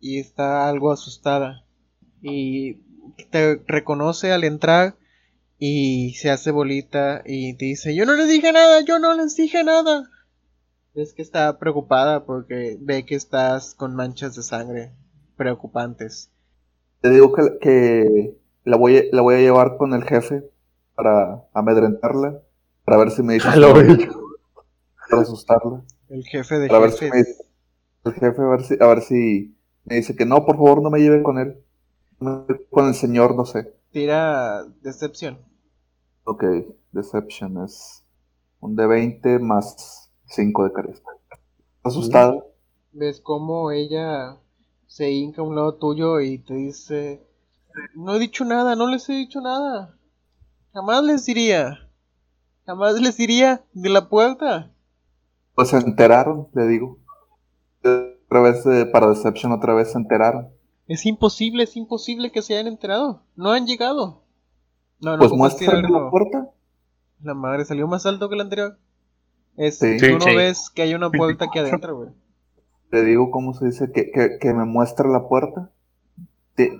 [0.00, 1.64] y está algo asustada.
[2.22, 2.74] Y
[3.30, 4.96] te reconoce al entrar
[5.58, 9.36] y se hace bolita y te dice, yo no les dije nada, yo no les
[9.36, 10.08] dije nada.
[10.94, 14.92] Es que está preocupada porque ve que estás con manchas de sangre
[15.36, 16.30] preocupantes.
[17.00, 20.44] Te digo que, que la, voy a, la voy a llevar con el jefe
[20.94, 22.40] para amedrentarla,
[22.84, 23.48] para ver si me dice...
[25.10, 25.84] para asustarla.
[26.08, 27.10] El jefe de para jefes.
[27.10, 27.48] Ver si
[28.04, 29.57] el jefe a ver, si, a ver si
[29.88, 31.64] me dice que no, por favor no me lleven con él.
[32.70, 33.74] Con el señor, no sé.
[33.90, 35.38] Tira decepción.
[36.24, 36.44] Ok,
[36.92, 38.04] deception es
[38.60, 41.10] un de 20 más 5 de carisma.
[41.82, 42.52] Asustado.
[42.92, 44.36] ¿Ves cómo ella
[44.86, 47.26] se hinca a un lado tuyo y te dice,
[47.94, 49.96] no he dicho nada, no les he dicho nada.
[50.72, 51.88] Jamás les diría.
[52.66, 54.70] Jamás les diría de la puerta.
[55.54, 56.98] Pues se enteraron, le digo.
[58.28, 60.48] Otra vez para Deception, otra vez se enteraron.
[60.86, 63.22] Es imposible, es imposible que se hayan enterado.
[63.36, 64.22] No han llegado.
[65.00, 66.50] No, no pues muestra la puerta.
[67.22, 68.78] La madre salió más alto que la anterior.
[69.56, 69.86] Es, tú
[70.18, 72.10] no ves que hay una puerta aquí adentro, güey.
[72.90, 75.70] Le digo cómo se dice que, que, me muestra la puerta.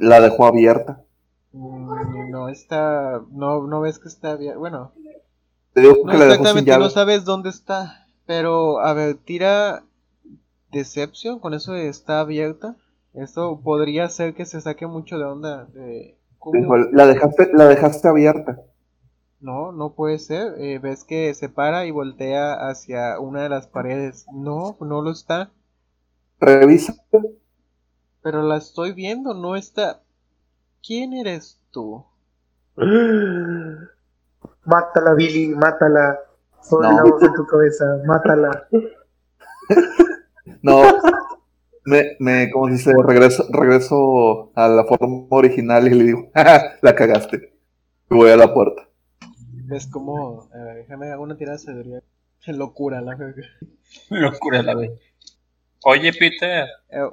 [0.00, 1.02] La dejó abierta.
[1.52, 3.22] Mm, no está.
[3.30, 4.58] No, no ves que está abierta.
[4.58, 4.92] Bueno.
[5.74, 8.06] Te digo no exactamente, no sabes dónde está.
[8.26, 9.84] Pero, a ver, tira
[10.72, 11.38] Deception.
[11.38, 12.76] Con eso está abierta.
[13.14, 15.64] Esto podría ser que se saque mucho de onda.
[15.66, 16.16] De,
[16.92, 18.60] la, dejaste, la dejaste abierta.
[19.40, 20.54] No, no puede ser.
[20.58, 24.26] Eh, ves que se para y voltea hacia una de las paredes.
[24.32, 25.50] No, no lo está.
[26.40, 26.94] Revisa.
[28.22, 30.02] Pero la estoy viendo, no está.
[30.86, 32.04] ¿Quién eres tú?
[34.64, 36.18] Mátala, Billy, mátala.
[36.68, 38.68] Pon la voz en tu cabeza, mátala.
[40.62, 40.82] no.
[41.84, 46.30] Me, me, como dice, regreso, regreso a la forma original y le digo,
[46.82, 47.54] la cagaste.
[48.10, 48.88] Y voy a la puerta.
[49.68, 50.48] ¿Ves cómo?
[50.76, 52.02] déjame hacer una tirada de sabiduría.
[52.46, 53.16] Locura la
[54.10, 54.92] Locura la vez.
[55.84, 56.66] Oye, Peter.
[56.90, 57.08] Eh,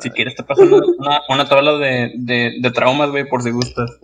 [0.00, 4.00] si quieres te paso una, una tabla de, de, de traumas, güey, por si gustas.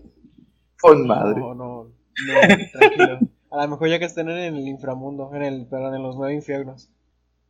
[0.80, 1.40] Con madre.
[1.40, 2.40] No, no, no,
[2.72, 3.18] tranquilo.
[3.50, 6.34] A lo mejor ya que estén en el inframundo, en el, perdón, en los nueve
[6.34, 6.90] infiernos.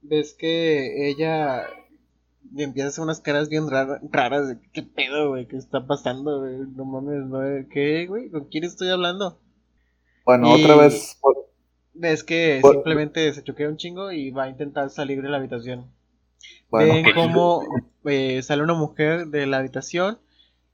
[0.03, 1.67] Ves que ella
[2.57, 6.41] empieza a hacer unas caras bien raras, raras de qué pedo, güey, qué está pasando,
[6.41, 6.59] güey?
[6.75, 7.41] No mames, no,
[7.71, 8.31] ¿qué, güey?
[8.31, 9.39] ¿Con quién estoy hablando?
[10.25, 11.19] Bueno, otra vez.
[11.95, 15.91] Ves que simplemente se choquea un chingo y va a intentar salir de la habitación.
[16.71, 17.63] Ven cómo
[18.05, 20.19] eh, sale una mujer de la habitación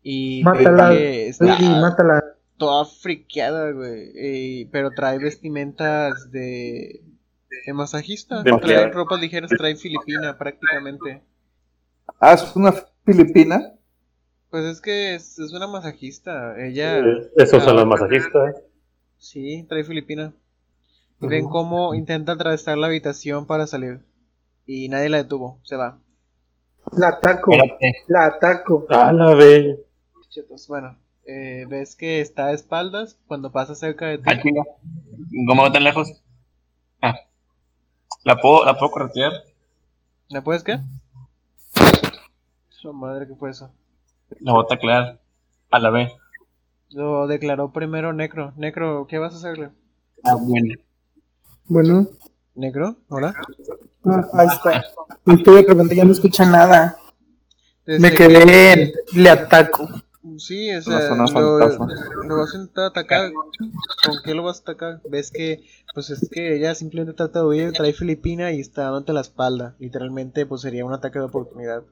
[0.03, 2.25] y mátala, está mátala.
[2.56, 4.67] toda friqueada, güey.
[4.71, 7.03] pero trae vestimentas de,
[7.67, 8.43] de masajista.
[8.43, 11.23] trae ropas ligeras, trae filipina prácticamente.
[12.21, 12.73] Ah, ¿es una
[13.05, 13.75] filipina?
[14.51, 16.55] Pues es que es, una masajista.
[16.59, 17.03] Ella.
[17.37, 18.57] Esos son los masajistas.
[19.19, 20.33] Sí, trae filipina.
[21.21, 24.01] Y ven cómo intenta atravesar la habitación para salir
[24.69, 25.99] y nadie la detuvo, se va.
[26.93, 27.53] La ataco,
[28.07, 28.87] la ataco.
[28.91, 29.85] Ah, la ve.
[30.69, 34.25] Bueno, eh, ves que está a espaldas cuando pasa cerca de ti.
[35.49, 36.23] ¿Cómo va tan lejos?
[37.03, 37.15] Ah.
[38.25, 39.33] ¿La puedo, ¿La puedo corretear?
[40.29, 40.81] ¿La puedes qué?
[42.69, 43.71] Su madre, ¿qué fue eso?
[44.41, 45.19] La voy a.
[45.71, 46.11] A la B.
[46.91, 48.53] Lo declaró primero Necro.
[48.56, 49.71] Necro, ¿qué vas a hacerle?
[50.25, 50.75] Ah, bueno.
[51.67, 52.06] Bueno.
[52.55, 52.97] ¿Negro?
[53.09, 53.34] ¿Hola?
[54.05, 54.85] Ah, ahí está.
[55.27, 56.97] Y tú de repente ya no escucha nada.
[57.87, 59.89] Me quedé, le ataco.
[60.39, 63.31] Sí, o sea, lo, lo, vas a intentar atacar.
[63.33, 65.00] ¿Con qué lo vas a atacar?
[65.09, 69.12] Ves que, pues es que ella simplemente trata de huir, trae Filipina y está dándote
[69.12, 69.75] la espalda.
[69.78, 71.82] Literalmente, pues sería un ataque de oportunidad.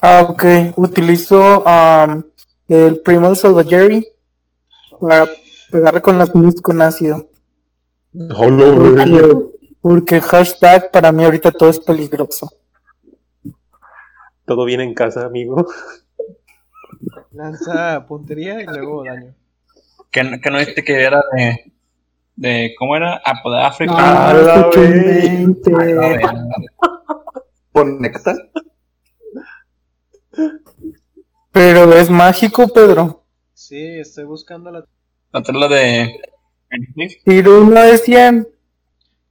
[0.00, 0.44] Ah, ok.
[0.76, 2.22] Utilizo um,
[2.68, 4.06] el Primal Salvageri
[5.00, 5.28] para
[5.70, 7.28] pegarle con las manos con ácido.
[9.80, 12.50] Porque hashtag para mí ahorita todo es peligroso.
[14.44, 15.66] Todo viene en casa, amigo.
[17.32, 19.34] Lanza puntería y luego daño.
[20.10, 21.72] Que, que no viste que era de.
[22.38, 23.20] De ¿Cómo era?
[23.24, 23.94] Ah, pues, de África.
[23.98, 24.70] Ah,
[27.72, 28.36] Conecta.
[31.52, 33.24] Pero es mágico, Pedro.
[33.54, 34.84] Sí, estoy buscando la.
[35.32, 36.20] La de.
[37.24, 38.48] Tiro uno de 100.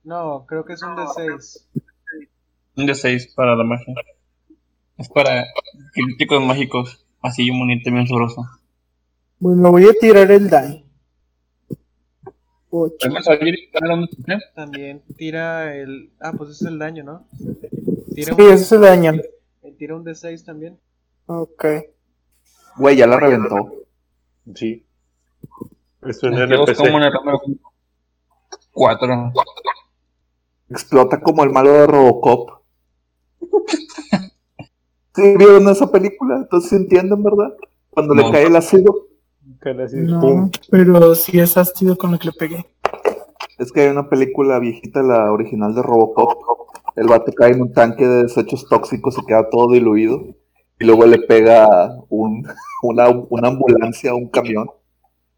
[0.04, 1.66] No, creo que es un D6.
[2.76, 3.94] Un D6 para la magia.
[4.98, 5.46] Es para
[5.94, 7.06] críticos mágicos.
[7.22, 8.46] Así un monito bien sabroso.
[9.40, 10.87] Bueno, voy a tirar el daño.
[14.56, 16.12] También tira el.
[16.20, 17.26] Ah, pues ese es el daño, ¿no?
[18.14, 19.14] Tira sí, ese es el daño.
[19.78, 20.80] tira un D6 también.
[21.28, 21.66] Ok.
[22.78, 23.74] Güey, ya la reventó.
[24.56, 24.86] Sí.
[26.04, 26.76] Es un NPC.
[26.78, 27.40] como en el número
[28.74, 29.34] 4.
[30.70, 32.52] Explota como el malo de Robocop.
[35.16, 36.36] ¿Sí vieron esa película?
[36.38, 37.56] Entonces entienden, ¿verdad?
[37.90, 38.32] Cuando le No.
[38.32, 39.07] cae el ácido.
[39.84, 40.52] Así, No, pum.
[40.70, 42.66] pero sí es ácido con lo que le pegué.
[43.58, 46.40] Es que hay una película viejita, la original de Robocop.
[46.96, 50.36] El vato cae en un tanque de desechos tóxicos y queda todo diluido.
[50.80, 52.48] Y luego le pega un,
[52.84, 54.70] una, una ambulancia a un camión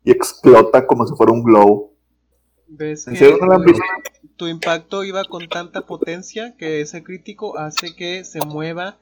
[0.04, 1.94] y explota como si fuera un globo.
[2.68, 3.84] ¿Ves ¿En que serio no la han tu, visto?
[4.38, 8.98] tu impacto iba con tanta potencia que ese crítico hace que se mueva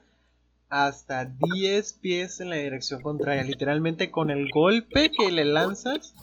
[0.68, 3.42] hasta 10 pies en la dirección contraria?
[3.42, 6.14] Literalmente con el golpe que le lanzas,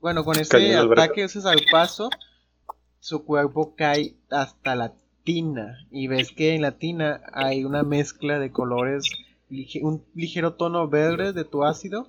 [0.00, 1.40] bueno, con ese ataque, ese
[1.70, 2.10] paso,
[2.98, 4.94] su cuerpo cae hasta la
[5.24, 5.86] tina.
[5.90, 9.04] Y ves que en la tina hay una mezcla de colores,
[9.82, 12.08] un ligero tono verde de tu ácido.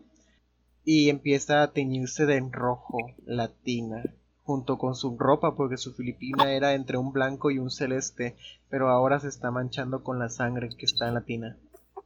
[0.85, 4.03] Y empieza a teñirse de en rojo la tina,
[4.44, 8.35] junto con su ropa, porque su filipina era entre un blanco y un celeste,
[8.69, 11.57] pero ahora se está manchando con la sangre que está en la tina.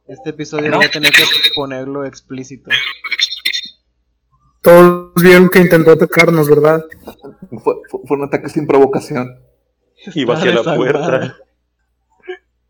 [0.08, 1.22] Este episodio voy a tener que
[1.54, 2.70] ponerlo explícito.
[4.62, 6.84] Todos vieron que intentó atacarnos, ¿verdad?
[7.62, 9.38] Fue, fue- fue un ataque sin provocación.
[10.14, 11.36] Iba hacia la puerta.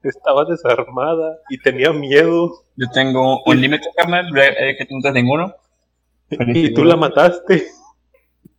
[0.02, 2.64] Estaba desarmada y tenía miedo.
[2.76, 5.54] Yo tengo un límite, carnal, eh, que tú no tienes ninguno.
[6.30, 7.68] Y tú la mataste.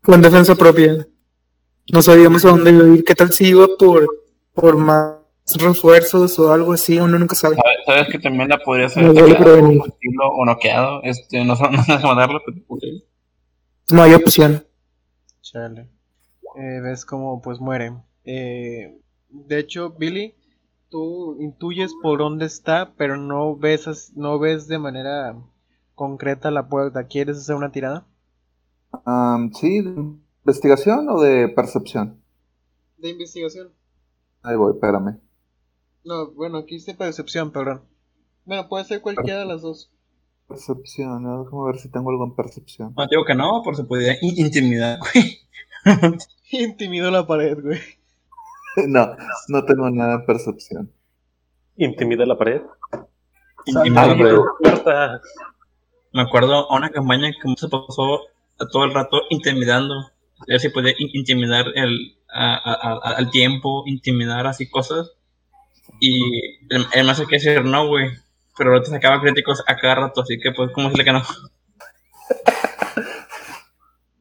[0.02, 1.08] Fue en defensa propia.
[1.92, 3.04] No sabíamos a dónde iba a ir.
[3.04, 4.08] ¿Qué tal si iba por,
[4.54, 5.16] por más
[5.56, 7.00] refuerzos o algo así?
[7.00, 7.56] Uno nunca sabe.
[7.56, 9.16] ¿Sabes- ¿Sabes que también la podría hacer No, o
[9.86, 11.02] estilo, o noqueado?
[11.04, 12.84] Este, no sé no sé matarlo, pero ok.
[13.92, 14.66] No hay opción.
[15.42, 15.90] Chale.
[16.58, 17.94] Eh, ves como pues muere.
[18.26, 19.00] Eh,
[19.30, 20.36] de hecho, Billy,
[20.90, 25.36] tú intuyes por dónde está, pero no ves, no ves de manera
[25.96, 27.06] concreta la puerta.
[27.08, 28.06] ¿Quieres hacer una tirada?
[29.06, 29.82] Am, ¿Sí?
[29.82, 29.92] ¿De
[30.46, 32.22] investigación o de percepción?
[32.98, 33.70] De investigación.
[34.44, 35.20] Ahí voy, espérame.
[36.04, 37.84] No, bueno, aquí hice percepción, perdón.
[38.46, 39.92] Bueno, puede ser cualquiera de las dos.
[40.48, 42.94] Percepción, a ver, déjame ver si tengo algo en percepción.
[42.98, 45.40] No digo que no, por se podía in- intimidar, güey.
[46.52, 47.80] Intimido la pared, güey.
[48.88, 49.10] No,
[49.50, 50.92] no tengo nada en percepción.
[51.76, 52.62] Intimida la pared.
[53.66, 54.38] Intimidar la Ay, pared.
[54.62, 55.22] Puerta.
[56.14, 58.22] Me acuerdo a una campaña que se pasó
[58.72, 59.96] todo el rato intimidando.
[59.96, 65.12] A ver si podía in- intimidar el, a- a- a- al tiempo, intimidar así cosas.
[66.00, 68.10] Y el, el más hay que decir no, güey.
[68.58, 71.22] Pero ahorita sacaba críticos a cada rato, así que pues, ¿cómo decirle que no?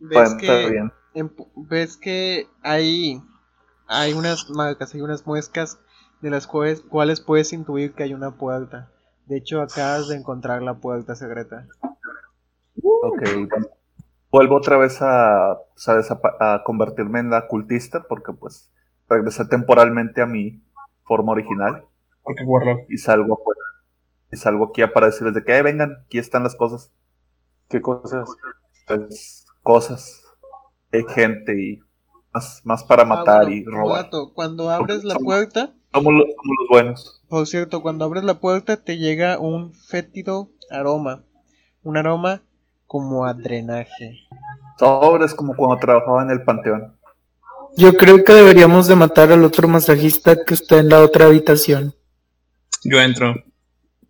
[0.01, 0.93] Ves Bueno, está que, bien.
[1.15, 3.21] en- ves que hay,
[3.89, 5.79] hay unas marcas, hay unas muescas
[6.21, 8.91] de las cuales, cuales puedes intuir que hay una puerta.
[9.27, 11.67] De hecho, acabas de encontrar la puerta secreta.
[12.83, 13.67] Ok, bueno.
[14.31, 18.71] Vuelvo otra vez a, a convertirme en la cultista porque pues
[19.09, 20.63] regresé temporalmente a mi
[21.09, 21.85] forma original
[22.23, 22.81] Porque Warlock.
[22.91, 23.61] y salgo afuera.
[24.31, 26.93] Y salgo aquí para decirles de que "Eh, vengan, aquí están las cosas.
[27.69, 28.29] ¿Qué cosas?
[28.87, 30.23] Pues, cosas.
[30.93, 31.81] Hay gente y
[32.33, 34.11] más, más para matar Ah, bueno, y robar.
[34.35, 37.23] cuando abres la puerta, Somos los, somos los buenos.
[37.29, 41.25] por cierto, cuando abres la puerta te llega un fétido aroma.
[41.83, 42.43] Un aroma
[42.87, 44.19] como a drenaje.
[44.79, 46.98] Sobres como cuando trabajaba en el panteón.
[47.79, 51.95] Yo creo que deberíamos de matar al otro masajista que está en la otra habitación.
[52.83, 53.37] Yo entro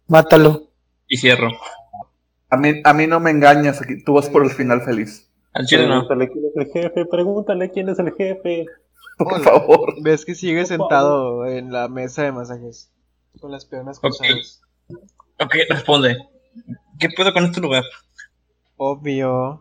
[0.07, 0.71] Mátalo.
[1.07, 1.51] y cierro.
[2.49, 5.31] A mí, a mí no me engañas, aquí, tú vas por el final feliz.
[5.53, 6.07] Al chile no.
[6.09, 7.05] Pregúntale quién es el jefe.
[7.05, 8.67] Pregúntale quién es el jefe.
[9.19, 9.45] Por Hola.
[9.45, 9.95] favor.
[10.01, 12.91] Ves que sigue Por sentado en la mesa de masajes.
[13.39, 14.63] Con las piernas cruzadas.
[15.41, 16.17] Ok, responde.
[16.99, 17.85] ¿Qué puedo con este lugar?
[18.79, 19.61] Obvio.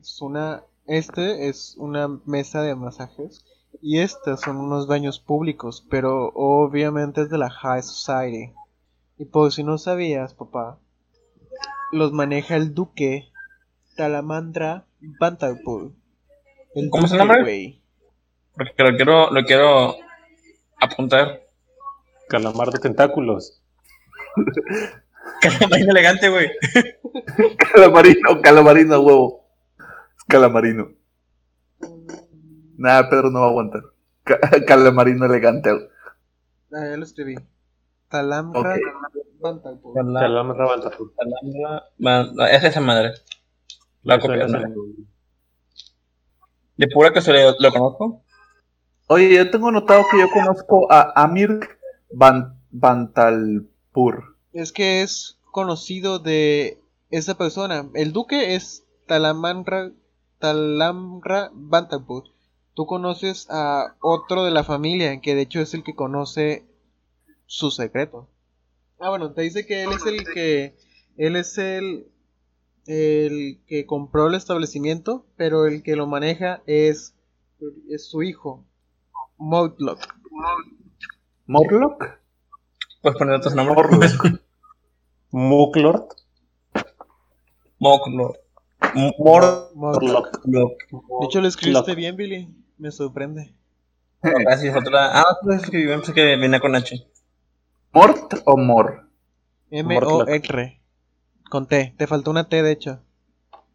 [0.00, 0.62] Es una.
[0.88, 3.44] Este es una mesa de masajes.
[3.82, 5.86] Y estas son unos baños públicos.
[5.90, 8.52] Pero obviamente es de la High Society.
[9.18, 10.78] Y por si no sabías, papá.
[11.92, 13.28] Los maneja el duque
[13.96, 15.92] Talamandra Bantalpool.
[16.74, 17.44] El ¿Cómo se duque, llama?
[18.54, 19.96] Porque lo quiero, lo quiero
[20.80, 21.42] apuntar.
[22.28, 23.60] Calamar de tentáculos.
[25.40, 26.50] Calamarino elegante, güey.
[27.72, 29.47] Calamarino, calamarino, huevo.
[30.28, 30.90] Calamarino.
[32.76, 33.82] Nada, Pedro no va a aguantar.
[34.24, 35.70] Ca- calamarino elegante.
[36.72, 37.34] Ah, ya lo escribí.
[38.08, 38.80] Talamandra Ok.
[39.40, 39.94] Bantalpool.
[39.94, 41.12] Calamar Rabantapur.
[41.16, 43.12] Calamara- va- Es esa madre.
[44.02, 44.46] La copia.
[46.76, 48.22] De pura casualidad lo conozco.
[49.08, 51.60] Oye, yo tengo notado que yo conozco a Amir
[52.12, 54.36] Ban Bantalpur.
[54.52, 56.80] Es que es conocido de
[57.10, 57.88] esa persona.
[57.94, 59.90] El duque es Talamanra,
[60.38, 62.24] Talamra Bantampour.
[62.74, 66.64] Tú conoces a otro de la familia, que de hecho es el que conoce
[67.46, 68.28] su secreto.
[69.00, 70.76] Ah, bueno, te dice que él es el que.
[71.16, 72.06] Él es el.
[72.86, 77.14] El que compró el establecimiento, pero el que lo maneja es.
[77.88, 78.64] Es su hijo,
[79.36, 79.98] Moutlock.
[81.46, 82.18] ¿Morlock?
[83.00, 84.14] Puedes poner otros nombres.
[85.30, 86.14] Morlock.
[87.78, 88.36] Muklord.
[88.94, 90.40] Morlock.
[90.44, 91.96] De hecho, lo escribiste Lock.
[91.96, 92.48] bien, Billy.
[92.78, 93.54] Me sorprende.
[94.22, 95.20] Gracias, otra.
[95.20, 97.06] Ah, otra vez escribí, pensé que venía con H.
[97.92, 99.08] ¿Mort o Mor?
[99.70, 100.80] M-O-R.
[101.50, 101.94] Con T.
[101.96, 103.00] Te faltó una T, de hecho.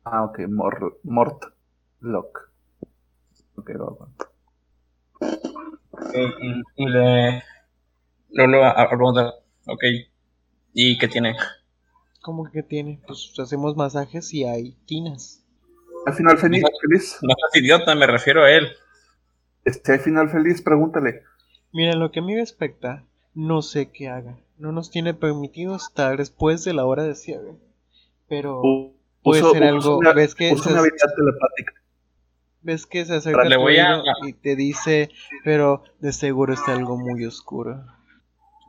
[0.05, 2.51] Ah, ok, Mor, Mortlock.
[3.55, 4.07] Ok, va, va.
[6.13, 7.43] Y, y- y le.
[8.31, 9.33] Luego le va a a preguntar,
[9.67, 9.83] ok.
[10.73, 11.35] ¿Y qué tiene?
[12.23, 13.01] ¿Cómo que tiene?
[13.05, 15.43] Pues hacemos masajes y hay tinas.
[16.05, 16.63] ¿Al final feliz?
[16.81, 17.17] feliz?
[17.21, 18.69] No seas idiota, me refiero a él.
[19.65, 21.23] Este, al final feliz, pregúntale.
[21.73, 23.03] Mira, lo que a mí respecta,
[23.33, 24.37] no sé qué haga.
[24.57, 27.55] No nos tiene permitido estar después de la hora de cierre.
[28.29, 29.97] Pero U- puede uso- ser algo.
[29.97, 31.73] una- ¿Ves que, uso se, una habilidad telepática.
[32.61, 35.09] ves que se acerca Le voy a- y te dice,
[35.43, 37.83] pero de seguro está algo muy oscuro.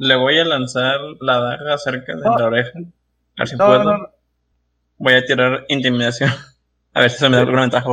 [0.00, 2.36] Le voy a lanzar la daga cerca de No.
[2.36, 2.72] la oreja.
[3.36, 3.84] A ver si No, puedo.
[3.84, 4.08] no, no.
[4.98, 6.30] Voy a tirar intimidación.
[6.92, 7.88] A ver si se me da alguna ventaja.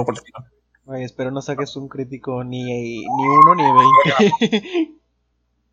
[0.86, 4.98] Oye, espero no saques un crítico ni, ni uno ni veinte.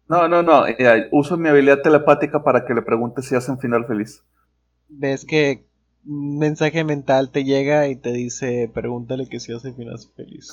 [0.08, 0.66] No, no, no.
[0.66, 4.22] eh, uso mi habilidad telepática para que le pregunte si hacen final feliz.
[4.88, 5.66] ves que
[6.06, 10.50] un mensaje mental te llega y te dice, pregúntale que si hace final feliz.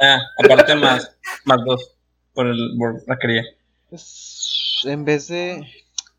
[0.00, 1.16] Ah, aparte más,
[1.46, 1.96] más dos.
[2.34, 3.42] Por el por la quería.
[3.90, 5.66] Es- en vez de...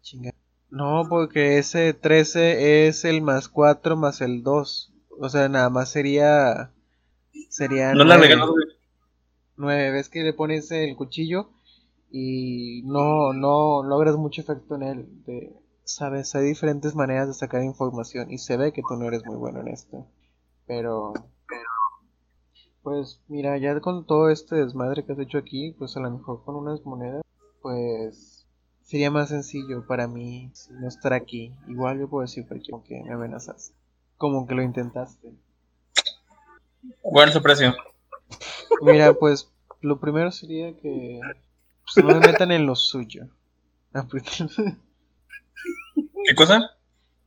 [0.01, 0.31] Chinga.
[0.73, 4.91] No, porque ese 13 es el más 4 más el 2.
[5.19, 6.71] O sea, nada más sería...
[7.47, 8.21] Sería No la 9.
[8.23, 8.65] regaló, güey.
[9.55, 9.91] 9.
[9.91, 11.51] Ves que le pones el cuchillo
[12.09, 15.23] y no, no logras mucho efecto en él.
[15.27, 19.23] De, Sabes, hay diferentes maneras de sacar información y se ve que tú no eres
[19.27, 20.07] muy bueno en esto.
[20.65, 21.13] Pero...
[22.81, 26.43] Pues mira, ya con todo este desmadre que has hecho aquí, pues a lo mejor
[26.43, 27.21] con unas monedas,
[27.61, 28.32] pues
[28.83, 31.53] sería más sencillo para mí si no estar aquí.
[31.67, 33.73] Igual yo puedo decir porque como que me amenazaste.
[34.17, 35.33] Como que lo intentaste.
[37.01, 37.73] ¿Cuál es su precio?
[38.81, 41.19] Mira, pues lo primero sería que
[41.93, 43.27] pues, no me metan en lo suyo.
[43.93, 44.47] Ah, porque-
[46.25, 46.71] ¿Qué cosa?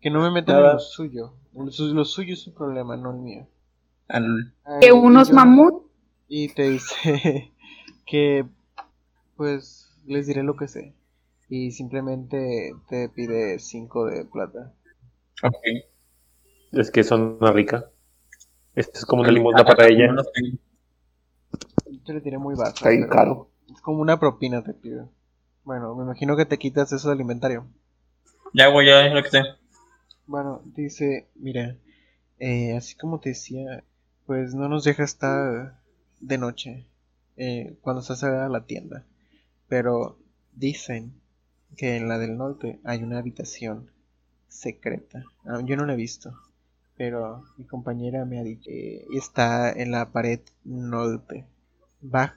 [0.00, 1.34] que no me metan en lo suyo.
[1.54, 3.48] Lo, su- lo suyo es su problema, no el mío.
[4.08, 5.84] Al- que unos mamut
[6.28, 7.52] Y te dice
[8.06, 8.46] que
[9.36, 10.94] pues les diré lo que sé.
[11.48, 14.74] Y simplemente te pide 5 de plata.
[15.42, 15.54] Ok.
[16.72, 17.90] Es que son una rica.
[18.74, 20.14] Esto es como una limosna para ella.
[22.04, 22.74] Yo le tiré muy bajo.
[22.74, 23.50] Está bien caro.
[23.72, 25.10] Es como una propina te pido.
[25.64, 27.66] Bueno, me imagino que te quitas eso de alimentario.
[28.52, 29.42] Ya, güey, ya es lo que sé.
[30.26, 31.76] Bueno, dice, mira,
[32.38, 33.84] eh, así como te decía,
[34.26, 35.80] pues no nos deja estar
[36.20, 36.86] de noche
[37.36, 39.04] eh, cuando está cerrada la tienda.
[39.68, 40.18] Pero
[40.52, 41.14] dicen
[41.76, 43.90] que en la del norte hay una habitación
[44.48, 45.24] secreta.
[45.46, 46.32] Ah, yo no la he visto,
[46.96, 51.46] pero mi compañera me ha dicho que está en la pared norte.
[52.02, 52.36] Va,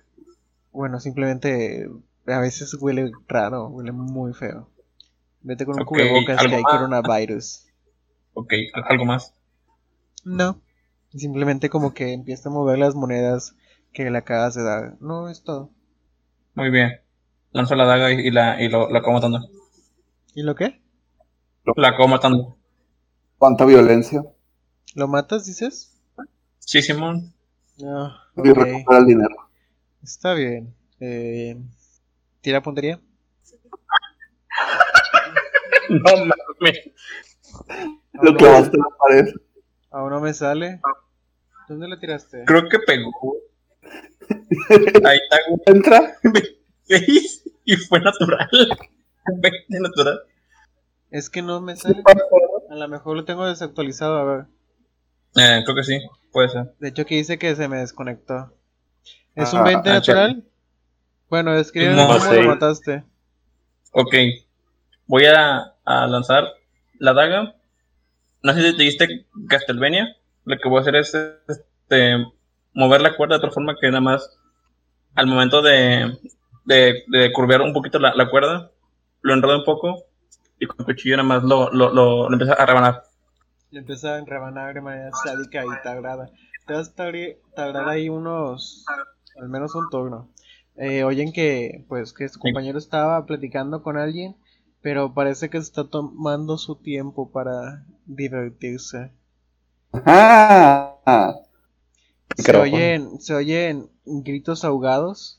[0.72, 1.90] bueno, simplemente
[2.28, 4.70] a veces huele raro, huele muy feo.
[5.42, 7.68] Vete con un Ok, cubrebocas que hay coronavirus.
[8.34, 9.36] Ok, ¿al- ¿algo más?
[10.24, 10.62] No.
[11.14, 13.54] Simplemente como que empieza a mover las monedas
[13.92, 14.96] que le acabas de dar.
[15.02, 15.72] No, es todo.
[16.54, 17.02] Muy bien.
[17.52, 19.40] Lanzo la daga y, y la, y lo, la acabo matando.
[20.36, 20.82] ¿Y lo qué?
[21.76, 22.58] La acabo matando.
[23.38, 24.24] ¿Cuánta violencia?
[24.96, 25.98] ¿Lo matas, dices?
[26.60, 27.34] Sí, Simón.
[27.78, 28.14] No,
[28.44, 28.58] Y ok.
[28.58, 29.36] recupera el dinero.
[30.04, 30.74] Está bien.
[31.00, 31.58] Eh,
[32.42, 33.00] ¿Tira puntería?
[35.90, 36.80] No mames.
[38.22, 39.34] Lo clavaste en la pared.
[39.90, 40.80] aún no me sale.
[41.68, 42.44] ¿Dónde le tiraste?
[42.46, 43.12] Creo que pegó.
[45.06, 45.38] Ahí está.
[45.66, 46.18] Entra.
[47.66, 48.50] Y fue natural.
[49.38, 50.22] 20 natural.
[51.12, 52.02] Es que no me sale.
[52.70, 54.46] A lo mejor lo tengo desactualizado, a ver.
[55.36, 56.00] Eh, creo que sí,
[56.32, 56.74] puede ser.
[56.80, 58.54] De hecho, aquí dice que se me desconectó.
[59.36, 60.44] ¿Es Ah, un 20 ah, natural?
[61.30, 63.04] Bueno, escribe No cómo lo mataste.
[63.92, 64.16] Ok.
[65.06, 66.48] Voy a, a lanzar
[66.98, 67.56] la daga.
[68.42, 70.16] No sé si te diste Castlevania.
[70.46, 71.14] Lo que voy a hacer es
[71.48, 72.26] este,
[72.74, 74.38] mover la cuerda de otra forma que nada más
[75.16, 76.18] al momento de,
[76.70, 78.72] de, de curvear un poquito la, la cuerda,
[79.22, 80.06] lo enredo un poco
[80.60, 83.04] y con el cuchillo nada más lo, lo, lo, lo empieza a rebanar.
[83.72, 86.30] Le empieza a rebanar de manera sádica y tagrada.
[86.68, 86.96] Te vas a
[87.56, 88.86] tardar ahí unos,
[89.36, 90.30] al menos un turno.
[90.76, 94.36] Eh, oyen que, pues, que su compañero estaba platicando con alguien,
[94.82, 99.12] pero parece que se está tomando su tiempo para divertirse.
[100.06, 101.36] Ah,
[102.34, 105.39] Se oyen, se oyen gritos ahogados.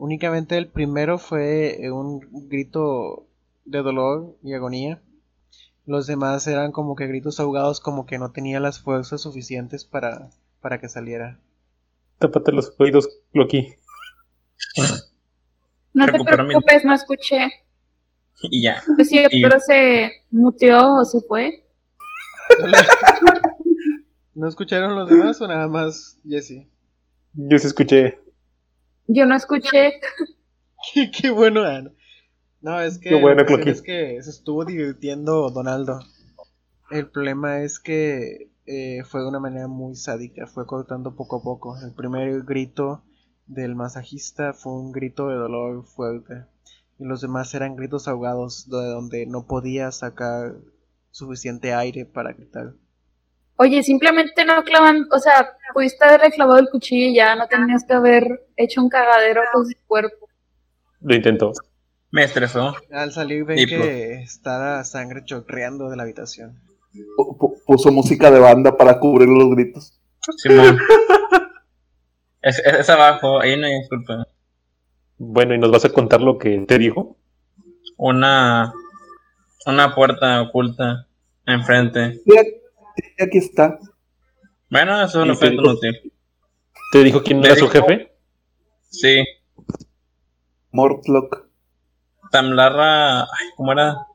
[0.00, 3.26] Únicamente el primero fue eh, un grito
[3.66, 5.02] de dolor y agonía.
[5.84, 10.30] Los demás eran como que gritos ahogados, como que no tenía las fuerzas suficientes para,
[10.62, 11.38] para que saliera.
[12.18, 13.74] Tápate los oídos, Loki.
[15.92, 17.50] No te preocupes, no escuché.
[18.42, 18.80] Y ya.
[18.94, 21.64] Pues sí, Y- pero se muteó o se fue.
[24.34, 26.64] ¿No escucharon los demás o nada más Jesse?
[27.34, 28.18] Yo sí escuché.
[29.12, 30.00] Yo no escuché.
[30.94, 31.90] Qué, qué bueno, Ana.
[32.60, 35.98] No, es que Qué bueno, es que se estuvo divirtiendo Donaldo.
[36.90, 41.42] El problema es que eh, fue de una manera muy sádica, fue cortando poco a
[41.42, 41.76] poco.
[41.82, 43.02] El primer grito
[43.46, 46.44] del masajista fue un grito de dolor fuerte.
[47.00, 50.54] Y los demás eran gritos ahogados de donde no podía sacar
[51.10, 52.74] suficiente aire para gritar.
[53.62, 57.84] Oye, simplemente no clavan, o sea, pudiste haberle clavado el cuchillo y ya no tenías
[57.86, 60.28] que haber hecho un cagadero con su cuerpo.
[61.02, 61.52] Lo intentó.
[62.10, 62.74] Me estresó.
[62.90, 66.58] Al salir ven Y que está la sangre chorreando de la habitación.
[67.18, 70.00] pu- pu- puso música de banda para cubrir los gritos.
[70.38, 70.78] Simón.
[72.42, 74.26] es, es, es abajo, ahí no hay disculpa.
[75.18, 77.18] Bueno, ¿y nos vas a contar lo que te dijo?
[77.98, 78.72] Una,
[79.66, 81.06] una puerta oculta
[81.46, 82.14] enfrente.
[82.24, 82.59] Sí,
[83.00, 83.78] aquí- sí, aquí está.
[84.70, 85.74] Bueno, eso no ¿Y fue te tan dijo?
[85.76, 86.12] útil.
[86.92, 88.12] ¿Te dijo quién era su jefe?
[88.88, 89.24] Sí,
[90.72, 91.48] Mortlock.
[92.30, 93.22] Tamlarra.
[93.22, 94.06] Ay, ¿Cómo era?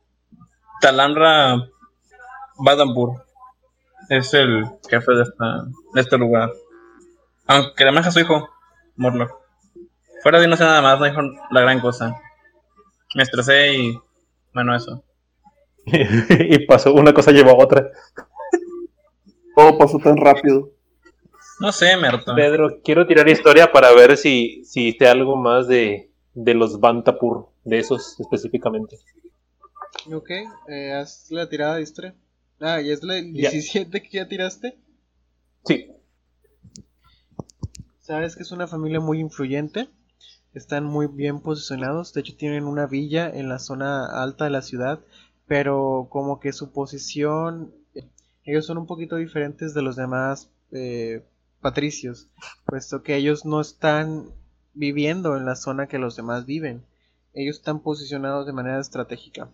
[0.82, 1.68] Talamra
[2.58, 3.26] Badampur.
[4.10, 6.52] Es el jefe de, esta, de este lugar.
[7.48, 8.50] Aunque le maneja a su hijo,
[8.96, 9.32] Morlock.
[10.24, 11.22] Fuera de no sé nada más, no dijo
[11.52, 12.16] la gran cosa.
[13.16, 14.00] Me estresé y.
[14.54, 15.04] Bueno, eso.
[15.86, 17.90] y pasó, una cosa llevó a otra.
[19.56, 20.72] Todo pasó tan rápido.
[21.60, 22.36] No sé, me hartó.
[22.36, 27.80] Pedro, quiero tirar historia para ver si, si algo más de, de los Bantapur, de
[27.80, 28.98] esos específicamente.
[30.14, 30.30] Ok,
[30.68, 32.16] eh, haz la tirada de historia.
[32.60, 33.50] Ah, ¿y es la Ya.
[33.52, 34.78] 17 que ya tiraste?
[35.66, 35.92] Sí.
[38.02, 39.90] Sabes que es una familia muy influyente.
[40.54, 42.14] Están muy bien posicionados.
[42.14, 45.00] De hecho, tienen una villa en la zona alta de la ciudad.
[45.48, 47.74] Pero como que su posición...
[48.46, 51.26] Ellos son un poquito diferentes de los demás eh,
[51.62, 52.30] patricios.
[52.66, 54.30] Puesto que ellos no están
[54.74, 56.86] viviendo en la zona que los demás viven.
[57.34, 59.50] Ellos están posicionados de manera estratégica.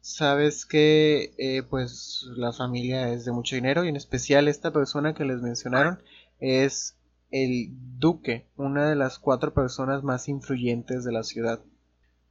[0.00, 5.14] Sabes que eh, pues la familia es de mucho dinero y en especial esta persona
[5.14, 6.02] que les mencionaron
[6.40, 6.96] es
[7.30, 11.60] el duque, una de las cuatro personas más influyentes de la ciudad.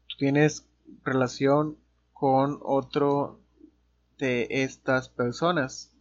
[0.08, 0.66] Tú tienes
[1.04, 1.78] relación
[2.14, 3.43] con otro
[4.24, 5.92] de estas personas,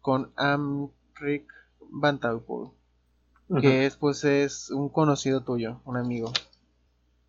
[0.00, 1.52] con Amric
[1.90, 2.70] Bantalpur,
[3.60, 6.32] que es pues es un conocido tuyo, un amigo.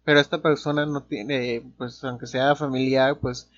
[0.04, 3.50] Pero esta persona no tiene, pues aunque sea familiar, pues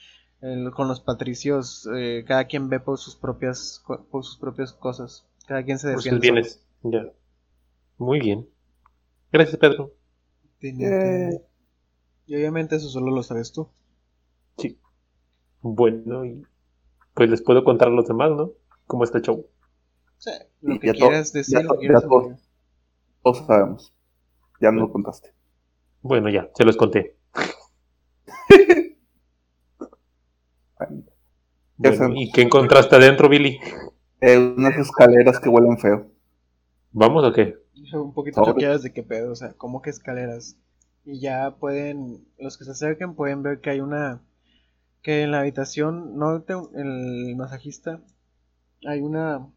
[0.41, 5.25] el- con los patricios, eh, cada quien ve por sus propias, por sus propias cosas.
[5.47, 6.47] Cada quien se defiende.
[6.83, 7.11] Ya.
[7.97, 8.47] Muy bien.
[9.33, 9.91] Gracias, Pedro.
[10.59, 10.87] Tenía
[11.29, 11.41] Eh.
[12.25, 13.67] Y obviamente eso solo lo sabes tú.
[14.57, 14.79] Sí.
[15.61, 16.45] Bueno, y
[17.19, 18.53] pues les puedo contar a los demás, ¿no?
[18.87, 19.45] ¿Cómo está el show?
[20.17, 22.37] Sea, lo Y que quieras decir, ya lo to- que quieras ya to- saber.
[23.21, 23.93] Todos sabemos.
[24.61, 25.33] Ya nos lo contaste.
[26.01, 27.17] Bueno, ya, se los conté.
[31.77, 32.13] Bueno.
[32.15, 33.59] ¿Y qué encontraste adentro, Billy?
[34.21, 36.09] Eh, unas escaleras que huelen feo.
[36.91, 37.55] ¿Vamos o qué?
[37.93, 40.57] Un poquito choqueadas de qué pedo, o sea, como que escaleras.
[41.05, 44.21] Y ya pueden, los que se acerquen pueden ver que hay una,
[45.01, 48.01] que en la habitación, no de un- el masajista,
[48.85, 49.47] hay una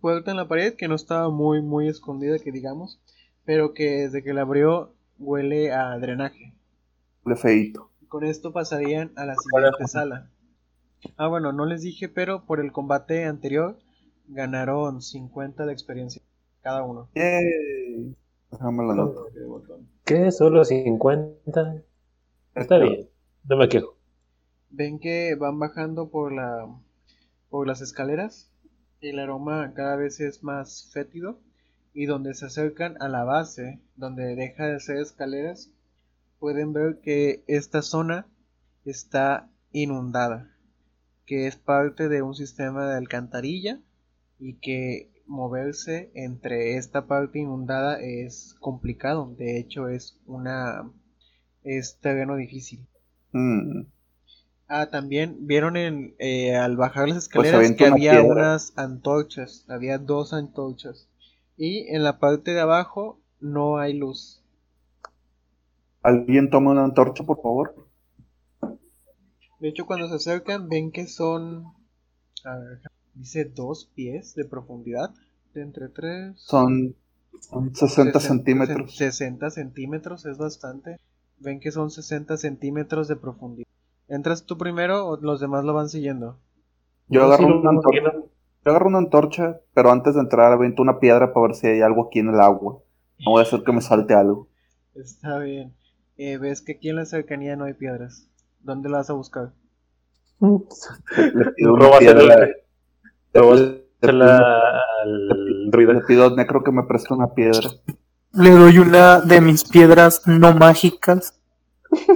[0.00, 3.00] puerta en la pared que no estaba muy, muy escondida, que digamos,
[3.44, 6.54] pero que desde que la abrió huele a drenaje.
[7.24, 7.90] Huele feito.
[8.08, 10.30] Con esto pasarían a la siguiente sala.
[11.16, 13.78] Ah, bueno, no les dije, pero por el combate anterior
[14.28, 16.22] ganaron 50 de experiencia
[16.62, 17.08] cada uno.
[17.14, 18.14] Yay.
[18.50, 19.20] Déjame la nota.
[20.04, 20.30] ¿Qué?
[20.32, 21.82] ¿Solo 50?
[22.54, 23.08] Está bien,
[23.44, 23.97] no me quejo.
[24.70, 26.68] Ven que van bajando por la
[27.50, 28.50] por las escaleras.
[29.00, 31.40] El aroma cada vez es más fétido
[31.94, 35.70] y donde se acercan a la base, donde deja de ser escaleras,
[36.38, 38.26] pueden ver que esta zona
[38.84, 40.54] está inundada,
[41.26, 43.80] que es parte de un sistema de alcantarilla
[44.38, 49.34] y que moverse entre esta parte inundada es complicado.
[49.36, 50.90] De hecho, es una
[51.62, 52.86] es terreno difícil.
[53.32, 53.82] Mm,
[54.68, 58.32] Ah, también vieron en eh, al bajar las Pues escaleras que una había piedra.
[58.32, 61.08] unas antorchas, había dos antorchas.
[61.56, 64.42] Y en la parte de abajo no hay luz.
[66.02, 67.74] ¿Alguien toma una antorcha, por favor?
[69.60, 71.64] De hecho, cuando se acercan ven que son,
[72.44, 72.80] a ver,
[73.14, 75.14] dice dos pies de profundidad,
[75.54, 76.34] de entre tres.
[76.40, 76.94] Son,
[77.40, 78.96] son 60 centímetros.
[78.96, 80.96] 60 centímetros es bastante.
[81.38, 83.67] Ven que son 60 centímetros de profundidad.
[84.08, 86.38] ¿Entras tú primero o los demás lo van siguiendo?
[87.08, 88.12] Yo No, agarro una antorcha.
[88.64, 91.80] Yo agarro una antorcha, pero antes de entrar avento una piedra para ver si hay
[91.80, 92.78] algo aquí en el agua.
[93.24, 94.48] No voy a hacer que me salte algo.
[94.94, 95.74] Está bien.
[96.16, 98.28] Eh, ves que aquí en la cercanía no hay piedras.
[98.60, 99.52] ¿Dónde las vas a buscar?
[101.34, 102.36] Le pido una Róbasela, piedra.
[102.36, 102.64] Le, le-
[103.34, 105.92] Róbasela al druida.
[105.94, 107.68] le pido Necro que me preste una piedra.
[108.32, 111.40] Le doy una de mis piedras no mágicas.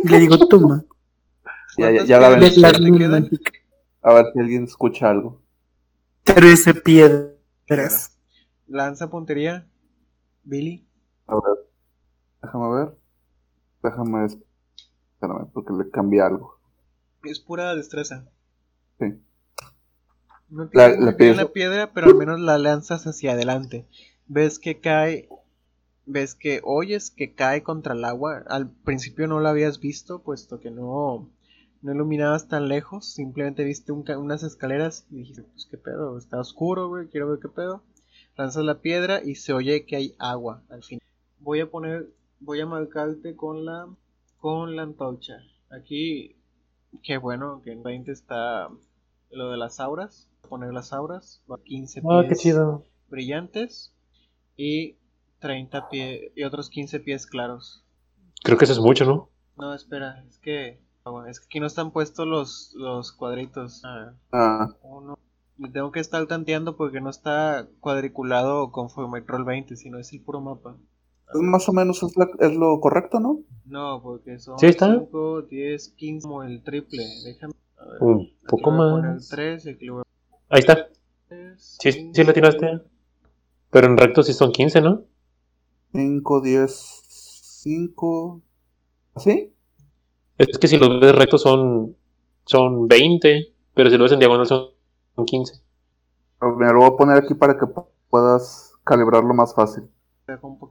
[0.02, 0.85] Y le digo, toma.
[1.76, 3.30] Ya, ya, ¿Cuántas ya la ven.
[4.02, 5.42] A ver si alguien escucha algo.
[6.24, 8.18] Trece piedras.
[8.66, 9.68] Lanza puntería.
[10.44, 10.87] Billy.
[11.26, 11.68] A ver.
[12.42, 12.96] Déjame ver.
[13.82, 14.26] Déjame.
[14.26, 16.58] Espérame, porque le cambié algo.
[17.24, 18.28] Es pura destreza.
[18.98, 19.14] Sí.
[20.48, 23.87] No La- la piedra- la piedra, pero al menos la lanzas hacia adelante.
[24.26, 25.28] Ves que cae.
[26.04, 28.42] Ves que oyes que cae contra el agua.
[28.48, 31.30] Al principio no la habías visto, puesto que no,
[31.83, 33.12] no iluminabas tan lejos.
[33.12, 37.29] Simplemente viste un ca- unas escaleras y dijiste, pues qué pedo, está oscuro, güey, quiero
[37.29, 37.83] ver qué pedo.
[38.37, 41.03] Lanzas la piedra y se oye que hay agua al final.
[41.40, 42.09] Voy a poner,
[42.40, 43.87] voy a marcarte con la,
[44.38, 45.35] con la antorcha.
[45.71, 46.37] Aquí,
[47.03, 48.68] qué bueno que en 20 está
[49.31, 50.29] lo de las auras.
[50.42, 52.85] Voy a poner las auras, va 15 pies Ah, qué chido.
[53.09, 53.92] brillantes
[54.57, 54.97] y
[55.40, 57.85] 30 pies y otros 15 pies claros.
[58.45, 59.31] Creo que eso es mucho, ¿no?
[59.57, 60.81] No, espera, es que
[61.29, 63.83] es que aquí no están puestos los, los cuadritos.
[63.85, 65.19] Ah, Ah, uno.
[65.59, 70.12] Le tengo que estar tanteando porque no está cuadriculado conforme el Roll 20, sino es
[70.12, 70.77] el puro mapa.
[71.31, 73.41] pues más o menos es, la- es lo correcto, ¿no?
[73.65, 74.99] No, porque son Sí, está.
[74.99, 77.03] 5, 10, 15, como el triple.
[77.25, 77.55] Déjame.
[77.79, 78.03] A ver.
[78.03, 79.29] Un aquí poco le voy a poner más.
[79.29, 80.88] 3 y aquí le voy a Ahí está.
[81.29, 82.81] poner Sí, sí lo tiraste.
[83.71, 85.05] Pero en recto sí son 15, ¿no?
[85.93, 88.41] 5, 10, 5.
[89.17, 89.52] ¿Sí?
[90.38, 91.97] Es que si los ves rectos son,
[92.45, 94.68] son 20, pero si lo ves en diagonal son
[95.14, 95.61] son 15.
[96.40, 99.85] Pero Me lo voy a poner aquí para que pu- puedas calibrarlo más fácil.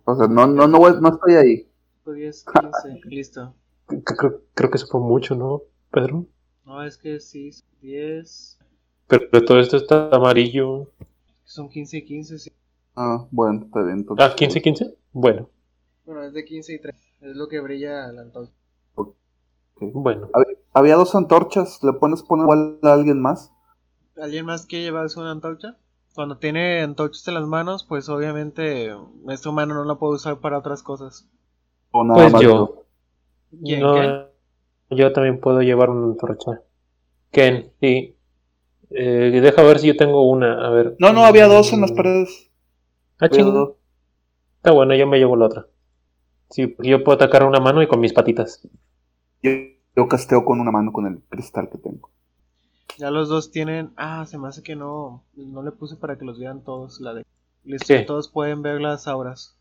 [0.06, 1.68] O sea, no, no, no, voy- no estoy ahí.
[2.06, 3.54] 10, 15, listo.
[3.88, 6.26] Creo, creo- que eso fue mucho, ¿no, Pedro?
[6.66, 8.58] No, es que sí, 10,
[9.08, 10.90] Pero todo esto está amarillo.
[11.44, 12.52] son 15 y 15, sí.
[12.96, 14.00] Ah, bueno, está bien.
[14.00, 14.96] Entonces, Ah, 15, 15.
[15.14, 15.50] Bueno,
[16.06, 16.96] Bueno, es de 15 y 3.
[17.22, 18.52] Es lo que brilla la antorcha.
[19.82, 20.30] Bueno.
[20.74, 21.80] Había dos antorchas.
[21.84, 23.52] ¿Le pones poner igual a alguien más?
[24.18, 25.78] ¿Alguien más quiere llevarse una antorcha?
[26.14, 28.94] Cuando tiene antorchas en las manos, pues obviamente
[29.30, 31.28] este humano no la puede usar para otras cosas.
[31.92, 32.86] ¿O nada Pues más yo.
[33.64, 34.28] ¿Quién, No, Ken?
[34.90, 36.62] yo también puedo llevar una antorcha.
[37.32, 38.18] Ken, sí.
[38.90, 40.68] Eh, deja ver si yo tengo una.
[40.68, 40.96] A ver.
[41.00, 42.52] No, no, había dos en las paredes.
[43.20, 43.72] Ah, dos.
[44.58, 45.68] Está bueno, yo me llevo la otra.
[46.50, 48.68] Sí, porque yo puedo atacar una mano y con mis patitas.
[49.42, 49.52] Yo,
[49.96, 52.10] yo casteo con una mano con el cristal que tengo.
[52.98, 53.92] Ya los dos tienen.
[53.96, 55.24] Ah, se me hace que no.
[55.36, 57.00] No le puse para que los vean todos.
[57.02, 57.26] La de.
[57.64, 59.58] Listo, todos pueden ver las auras.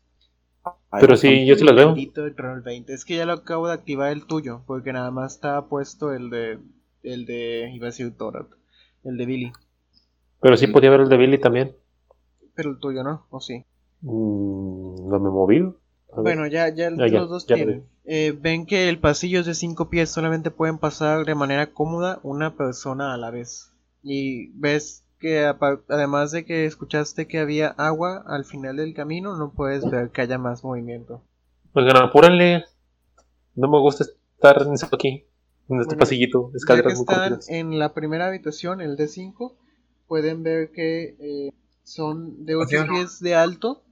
[0.91, 1.87] Ahí Pero sí, yo sí las veo.
[1.87, 2.93] Maldito el roll 20.
[2.93, 4.61] Es que ya lo acabo de activar el tuyo.
[4.65, 6.59] Porque nada más está puesto el de.
[7.03, 7.71] El de.
[7.73, 8.47] Iba a decir Torat.
[9.03, 9.51] El de Billy.
[10.41, 11.75] Pero sí podía ver el de Billy también.
[12.55, 13.65] Pero el tuyo no, o sí.
[14.01, 15.59] Mm, no me moví.
[15.59, 16.23] A ver.
[16.23, 17.85] Bueno, ya, ya Ah, ya, los dos ya tienen.
[18.03, 22.19] Eh, ven que el pasillo es de 5 pies, solamente pueden pasar de manera cómoda
[22.23, 23.71] una persona a la vez.
[24.03, 29.51] Y ves que además de que escuchaste que había agua al final del camino, no
[29.53, 31.21] puedes ver que haya más movimiento.
[31.73, 32.65] Oigan, apúrenle.
[33.55, 35.25] No me gusta estar en esto aquí.
[35.69, 36.47] En este Bueno, pasillito.
[36.47, 39.53] Ya que Escaleras muy están en la primera habitación, el D5,
[40.07, 42.91] pueden ver que eh, son de 8 Funciona.
[42.91, 43.83] pies de alto.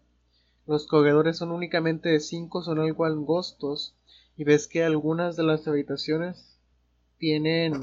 [0.65, 3.95] Los corredores son únicamente de 5, son algo angostos.
[4.39, 6.57] Y ves que algunas de las habitaciones
[7.17, 7.73] tienen.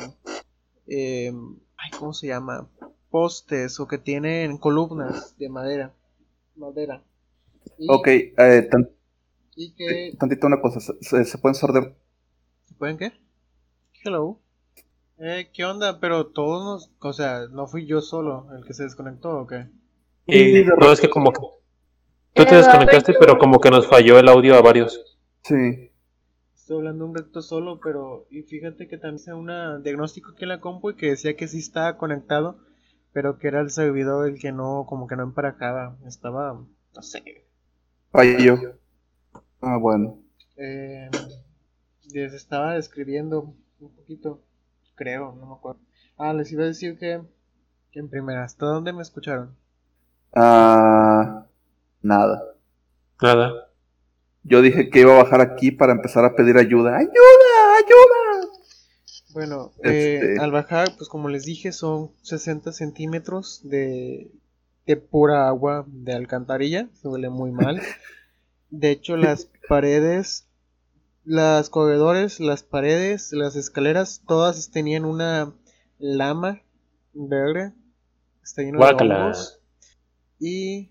[0.86, 1.30] eh,
[1.76, 2.70] ay, ¿Cómo se llama?
[3.10, 5.94] Postes o que tienen columnas de madera.
[6.54, 7.04] Madera.
[7.78, 8.88] Y, Ok, eh, tan-
[9.54, 10.16] y que.
[10.18, 10.80] tantito una cosa.
[10.80, 11.94] ¿Se, pueden sortear,
[12.64, 13.12] ¿Se pueden qué?
[14.02, 14.40] Hello.
[15.18, 16.00] Eh, ¿qué onda?
[16.00, 16.92] Pero todos nos...
[17.00, 19.66] O sea, no fui yo solo el que se desconectó, ¿o qué?
[20.26, 21.40] Y no, es que como que
[22.34, 25.18] tú te Eh, desconectaste, pero como que nos falló el audio a varios.
[25.42, 25.85] Sí.
[26.66, 28.26] Estoy hablando un rato solo, pero...
[28.28, 29.46] Y fíjate que también hice un
[29.84, 32.58] diagnóstico aquí en la compu y que decía que sí estaba conectado,
[33.12, 34.84] pero que era el servidor el que no...
[34.88, 35.96] Como que no emparejaba.
[36.04, 36.54] Estaba...
[36.92, 37.46] No sé.
[38.10, 38.56] Falló.
[39.60, 40.18] Ah, bueno.
[40.56, 41.08] Eh,
[42.12, 44.42] les estaba describiendo un poquito,
[44.96, 45.80] creo, no me acuerdo.
[46.16, 47.22] Ah, les iba a decir que,
[47.92, 49.56] que en primera, ¿hasta dónde me escucharon?
[50.34, 51.46] Ah,
[52.02, 52.42] nada.
[53.22, 53.65] Nada.
[54.48, 56.96] Yo dije que iba a bajar aquí para empezar a pedir ayuda.
[56.96, 57.10] ¡Ayuda!
[57.78, 58.48] ¡Ayuda!
[59.32, 64.30] Bueno, eh, Este- al bajar, pues como les dije, son 60 centímetros de,
[64.86, 67.80] de pura agua de alcantarilla, se huele muy mal.
[68.70, 70.46] De hecho, las paredes,
[71.24, 75.52] las corredores, las paredes, las escaleras, todas tenían una
[75.98, 76.62] lama
[77.12, 77.72] verde.
[78.42, 79.24] Está lleno de Guácala.
[79.26, 79.60] hongos.
[80.40, 80.90] Y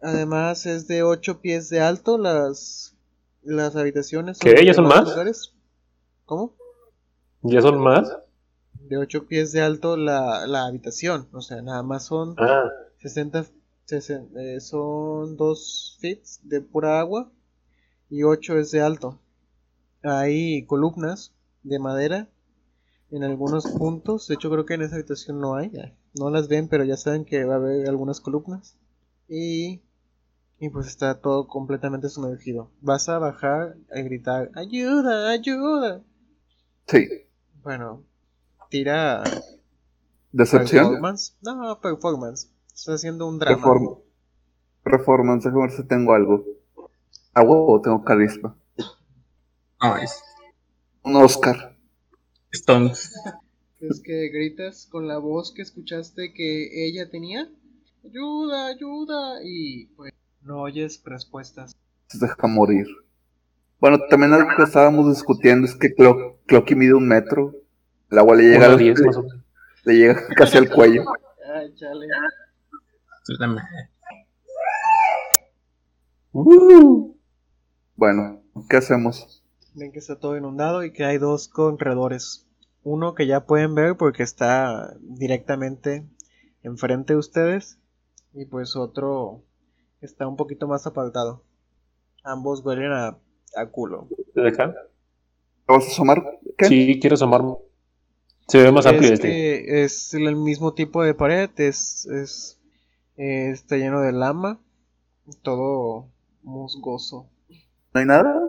[0.00, 2.96] además es de 8 pies de alto las,
[3.42, 4.38] las habitaciones.
[4.38, 4.64] ¿Qué?
[4.64, 5.52] ¿Ya son más lugares.
[6.24, 6.54] ¿Cómo?
[7.42, 8.16] ¿Ya son más?
[8.88, 11.28] De 8 pies de alto la, la habitación.
[11.32, 12.64] O sea, nada más son Ah,
[13.00, 13.44] 60,
[13.86, 17.30] sesen- eh, son 2 feet de pura agua
[18.10, 19.20] y 8 es de alto.
[20.02, 21.32] Hay columnas
[21.62, 22.28] de madera
[23.10, 24.28] en algunos puntos.
[24.28, 25.70] De hecho, creo que en esa habitación no hay.
[26.14, 28.76] No las ven, pero ya saben que va a haber algunas columnas.
[29.28, 29.82] Y,
[30.60, 32.70] y pues está todo completamente sumergido.
[32.80, 35.30] Vas a bajar a gritar: ¡Ayuda!
[35.30, 36.02] ¡Ayuda!
[36.86, 37.06] Sí.
[37.62, 38.04] Bueno,
[38.70, 39.22] tira
[40.32, 40.84] ¿Decepción?
[40.86, 41.36] performance.
[41.42, 42.50] No, performance.
[42.74, 43.56] Está haciendo un drama.
[43.56, 44.02] Reform-
[44.84, 46.44] Performance, déjame ver si tengo algo.
[47.34, 48.56] Ah, huevo, tengo carisma.
[49.82, 50.14] Nice.
[51.02, 51.76] Un Oscar.
[52.52, 53.12] Stones.
[53.80, 57.48] Es que gritas con la voz que escuchaste que ella tenía.
[58.04, 59.40] Ayuda, ayuda.
[59.44, 60.12] Y pues
[60.48, 61.76] no oyes respuestas.
[62.08, 62.86] Se deja morir.
[63.80, 67.54] Bueno, también algo que estábamos discutiendo es que Clo- Clocky mide un metro.
[68.10, 69.38] El agua le llega, al- diez más o menos.
[69.84, 71.04] le llega casi al cuello.
[71.54, 72.06] Ay, chale.
[73.38, 73.62] La madre.
[76.32, 77.14] Uh,
[77.96, 79.44] Bueno, ¿qué hacemos?
[79.74, 82.46] Ven que está todo inundado y que hay dos corredores.
[82.84, 86.04] Uno que ya pueden ver porque está directamente
[86.62, 87.78] enfrente de ustedes.
[88.34, 89.42] Y pues otro
[90.00, 91.42] está un poquito más apartado.
[92.24, 93.18] Ambos huelen a,
[93.56, 94.08] a culo.
[94.34, 94.72] ¿De acá?
[95.66, 96.38] ¿Te vas a asomar?
[96.56, 96.66] ¿Qué?
[96.66, 97.56] Sí, quiero asomarme.
[98.48, 99.28] Se ve más amplio es este.
[99.28, 102.58] que es el mismo tipo de pared, es, es
[103.18, 104.58] eh, está lleno de lama,
[105.42, 106.06] todo
[106.42, 107.26] musgoso.
[107.92, 108.48] ¿No hay nada?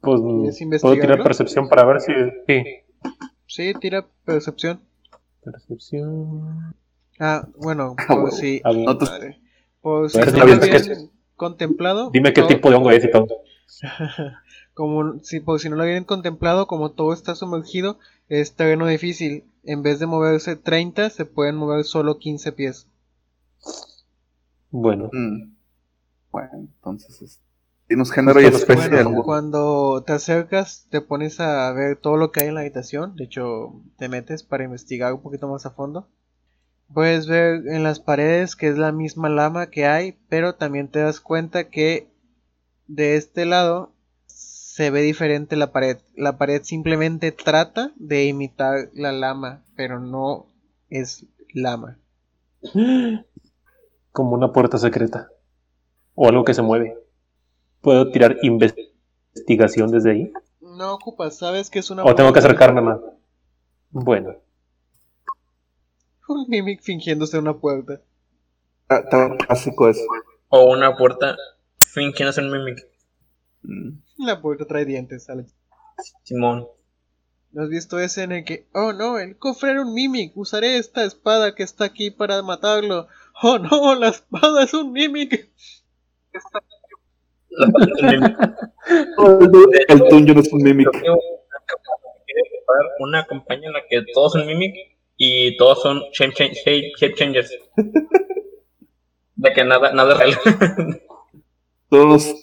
[0.00, 0.20] Pues
[0.58, 2.12] ¿Quieres puedo tirar percepción para ver si.
[2.48, 2.64] Sí.
[3.46, 4.80] Sí, tira percepción.
[5.44, 6.74] Percepción.
[7.20, 8.30] Ah, bueno, Ah, huevo.
[8.32, 8.60] si,
[9.86, 13.04] No por si ver, no qué habían contemplado, Dime qué todo- tipo de hongo es
[13.04, 13.26] y todo.
[14.74, 19.44] como si por si no lo habían contemplado, como todo está sumergido, es terreno difícil.
[19.64, 22.86] En vez de moverse 30, se pueden mover solo 15 pies.
[24.70, 25.54] Bueno, Mm.
[26.30, 27.22] Bueno, entonces.
[27.22, 27.40] es-
[27.88, 28.10] y nos
[28.58, 29.22] especie de Bueno, hongo.
[29.24, 33.14] cuando te acercas, te pones a ver todo lo que hay en la habitación.
[33.16, 36.08] De hecho, te metes para investigar un poquito más a fondo.
[36.92, 41.00] Puedes ver en las paredes que es la misma lama que hay, pero también te
[41.00, 42.08] das cuenta que
[42.86, 43.92] de este lado
[44.26, 45.98] se ve diferente la pared.
[46.14, 50.46] La pared simplemente trata de imitar la lama, pero no
[50.90, 51.98] es lama.
[54.12, 55.30] como una puerta secreta.
[56.14, 56.96] O algo que se mueve.
[57.82, 60.32] ¿Puedo tirar investigación desde ahí?
[60.60, 62.98] No ocupas, sabes que es una ¿O tengo que acercarme más?
[63.90, 64.36] Bueno,
[66.28, 68.00] Un mimic fingiéndose una puerta.
[68.88, 70.02] Está- está clásico eso.
[70.48, 71.36] O una puerta
[71.78, 72.78] fingiendo ser un mimic.
[73.62, 73.98] Mm.
[74.18, 75.54] La puerta trae dientes, Alex.
[76.22, 76.66] Simón.
[77.52, 80.76] ¿No has visto ese en el que, oh no, el cofre era un mimic, usaré
[80.76, 83.08] esta espada que está aquí para matarlo?
[83.42, 85.50] Oh no, la espada es un mimic.
[87.50, 88.38] La puerta es un mimic.
[89.88, 90.88] El tuyo no es un mimic.
[92.98, 94.74] Una campaña en la que todos son mimic
[95.16, 97.50] y todos son shape, cha- shape- shape changers.
[99.36, 101.02] De que nada, nada es real.
[101.90, 102.34] Todos los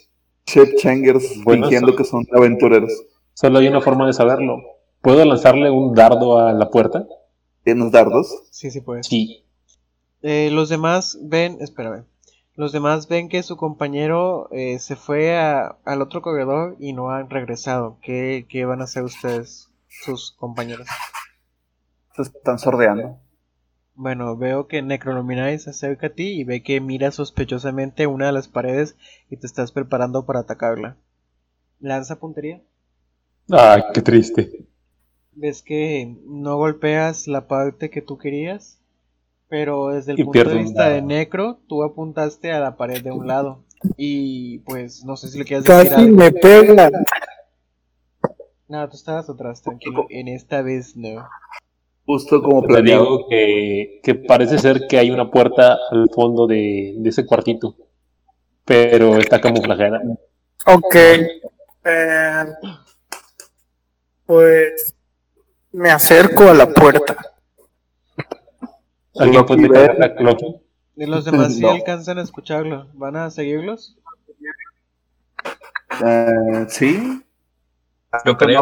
[0.46, 2.92] shape changers Bueno, fingiendo son- que son aventureros.
[3.34, 4.62] solo hay una forma de saberlo.
[5.02, 7.06] ¿Puedo lanzarle un dardo a la puerta?
[7.64, 8.28] ¿Tienes dardos?
[8.52, 9.08] Sí, sí puedes.
[9.08, 9.44] Sí.
[10.22, 12.06] Eh, los demás ven, espérame.
[12.56, 17.10] Los demás ven que su compañero eh, se fue a- al otro corredor y no
[17.10, 17.98] han regresado.
[18.02, 20.88] ¿Qué, qué van a hacer ustedes, sus compañeros?
[22.16, 23.20] Se están sordeando.
[23.96, 28.32] Bueno, veo que Necroluminari se acerca a ti y ve que mira sospechosamente una de
[28.32, 28.96] las paredes
[29.30, 30.98] y te estás preparando para atacarla.
[31.80, 32.62] Lanza puntería.
[33.50, 34.66] Ay, qué triste.
[35.34, 38.80] Ves que no golpeas la parte que tú querías,
[39.48, 41.02] pero desde el Y punto de vista de.
[41.02, 43.64] Necro, tú apuntaste a la pared de un lado.
[43.98, 46.16] Y pues no sé si le quieres decir Casi algo.
[46.18, 46.90] me pega.
[48.68, 50.06] No, tú estabas atrás, tranquilo.
[50.10, 51.28] En esta vez no.
[52.06, 53.04] Justo como Te planeado.
[53.04, 57.76] digo que, que parece ser que hay una puerta al fondo de, de ese cuartito.
[58.66, 60.02] Pero está camuflajeada.
[60.66, 60.96] Ok.
[61.86, 62.46] Eh,
[64.26, 64.96] pues
[65.72, 67.16] me acerco a la puerta.
[69.18, 70.16] ¿Alguien puede Loki, cargar ve.
[70.18, 70.46] a Loki?
[70.96, 71.72] Y los demás sí No.
[71.72, 72.88] alcanzan a escucharlo.
[72.94, 73.98] ¿Van a seguirlos?
[76.06, 77.24] Eh, sí.
[78.26, 78.62] Yo creo.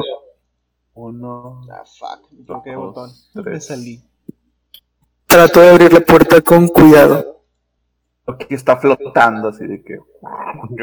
[1.04, 1.62] Uno.
[1.72, 2.30] Ah, fuck.
[2.32, 3.10] Dos, botón.
[3.34, 3.66] Me tres.
[3.66, 4.02] salí.
[5.26, 7.44] Trato de abrir la puerta con cuidado.
[8.28, 9.98] Loki está flotando así de que.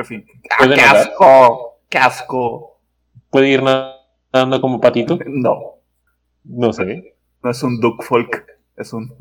[0.01, 1.79] así, ¡Ah, ¿Puede ¡Qué asco!
[1.89, 2.81] ¡Qué asco!
[3.31, 5.19] ¿Puede ir nadando como patito?
[5.27, 5.77] No,
[6.45, 7.15] No sé.
[7.43, 8.45] no es un Duke Folk,
[8.77, 9.15] es un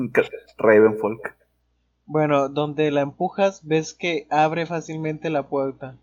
[0.58, 1.36] Raven Folk.
[2.06, 5.98] Bueno, donde la empujas, ves que abre fácilmente la puerta.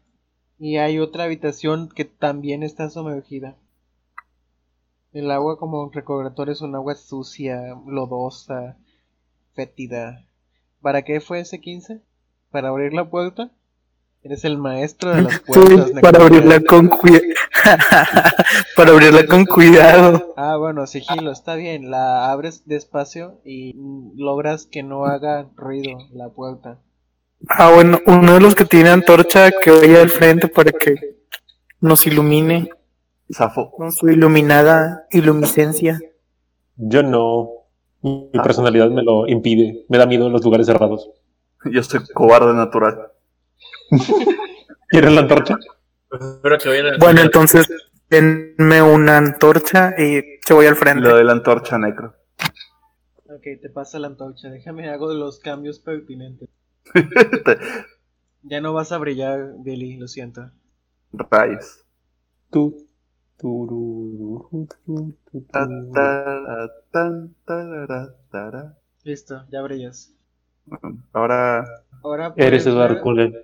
[0.58, 3.56] Y hay otra habitación que también está sumergida.
[5.14, 8.76] El agua como recordatorio es un agua sucia, lodosa,
[9.54, 10.26] fétida.
[10.82, 12.02] ¿Para qué fue ese 15?
[12.50, 13.50] ¿Para abrir la puerta?
[14.24, 15.90] Eres el maestro de las Sí, puertas.
[16.00, 16.22] para Necromante.
[16.22, 17.22] abrirla con cuidado.
[18.76, 20.34] para abrirla con cuidado.
[20.36, 21.90] Ah, bueno, sigilo, está bien.
[21.90, 23.74] La abres despacio y
[24.16, 26.80] logras que no haga ruido la puerta.
[27.48, 30.96] Ah, bueno, uno de los que tiene antorcha que vaya al frente para que
[31.80, 32.70] nos ilumine
[33.30, 33.70] Safo.
[33.70, 36.00] con su iluminada ilumicencia.
[36.76, 37.50] Yo no.
[38.02, 39.86] Mi personalidad me lo impide.
[39.88, 41.10] Me da miedo en los lugares cerrados.
[41.64, 43.12] Yo soy cobarde natural.
[44.88, 45.56] ¿Quieres la antorcha?
[47.00, 47.66] Bueno, entonces
[48.10, 51.08] denme una antorcha y yo voy al frente.
[51.08, 52.14] doy la antorcha Necro.
[53.26, 54.50] Ok, te pasa la antorcha.
[54.50, 56.48] Déjame hago los cambios pertinentes.
[58.46, 60.50] Ya no vas a brillar, Billy, lo siento.
[61.14, 61.82] Rayos.
[62.50, 62.86] Tú.
[69.02, 70.14] Listo, ya brillas.
[71.12, 71.64] Ahora,
[72.02, 73.34] Ahora Eres Eduardo ver- Cullen.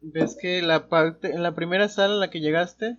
[0.00, 2.98] ves que la parte, en la primera sala en la que llegaste,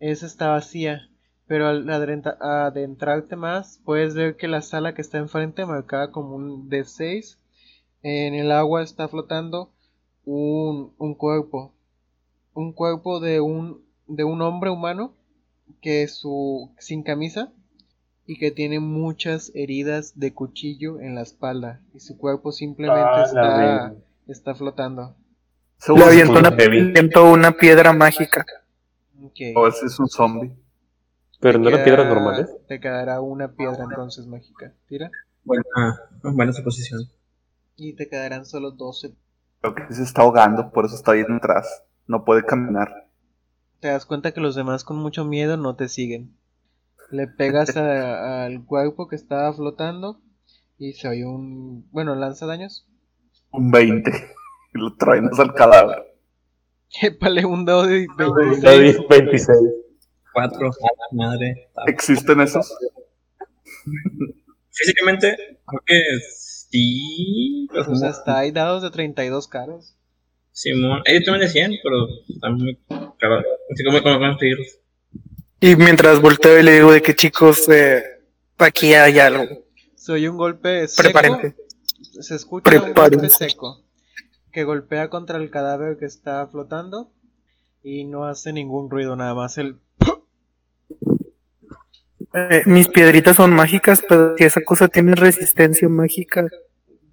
[0.00, 1.10] esa está vacía.
[1.46, 6.68] Pero al adentrarte más, puedes ver que la sala que está enfrente, marcada como un
[6.68, 7.38] D6,
[8.02, 9.70] en el agua está flotando
[10.24, 11.72] un, un cuerpo.
[12.54, 15.14] Un cuerpo de un, de un hombre humano
[15.80, 17.52] que su sin camisa
[18.26, 23.24] y que tiene muchas heridas de cuchillo en la espalda y su cuerpo simplemente Ah,
[23.24, 23.94] está,
[24.26, 25.16] está flotando.
[25.86, 28.44] Le muy una, una piedra mágica.
[29.22, 29.40] Ok.
[29.54, 30.52] o ese es un zombie.
[31.40, 32.50] Pero no eran piedras normales.
[32.66, 34.72] Te quedará una piedra entonces mágica.
[34.88, 35.10] Tira.
[35.44, 37.00] Buena, buena suposición.
[37.76, 39.14] Y te quedarán solo 12.
[39.60, 41.84] Creo que se está ahogando, por eso está bien atrás.
[42.06, 43.07] No puede caminar.
[43.80, 46.34] Te das cuenta que los demás con mucho miedo no te siguen.
[47.10, 50.20] Le pegas a- al cuerpo que estaba flotando
[50.78, 51.88] y se oye un...
[51.90, 52.86] Bueno, lanza daños.
[53.50, 54.10] Un 20.
[54.10, 54.14] Y
[54.78, 56.04] lo traemos al cadáver.
[57.02, 59.08] Épale un dado de David, 26.
[59.08, 59.58] 26.
[60.32, 61.68] Cuatro, a la madre.
[61.86, 62.72] ¿Existen esos?
[64.70, 65.36] Físicamente,
[65.66, 67.66] creo que sí.
[67.72, 69.97] pero O sea, hasta hay dados de 32 caras.
[70.58, 71.02] Simón.
[71.04, 72.76] Ellos también de 100, pero están muy
[73.20, 73.44] caros.
[73.72, 74.80] Así como cómo conseguirlos.
[75.60, 78.02] Y mientras volteo y le digo de que chicos, eh,
[78.58, 79.44] aquí hay algo.
[79.94, 81.02] Se oye un golpe seco.
[81.04, 81.56] Prepárense.
[82.20, 83.84] Se escucha un golpe seco.
[84.50, 87.12] Que golpea contra el cadáver que está flotando.
[87.84, 89.76] Y no hace ningún ruido, nada más el...
[92.34, 96.48] Eh, mis piedritas son mágicas, pero si esa cosa tiene resistencia mágica,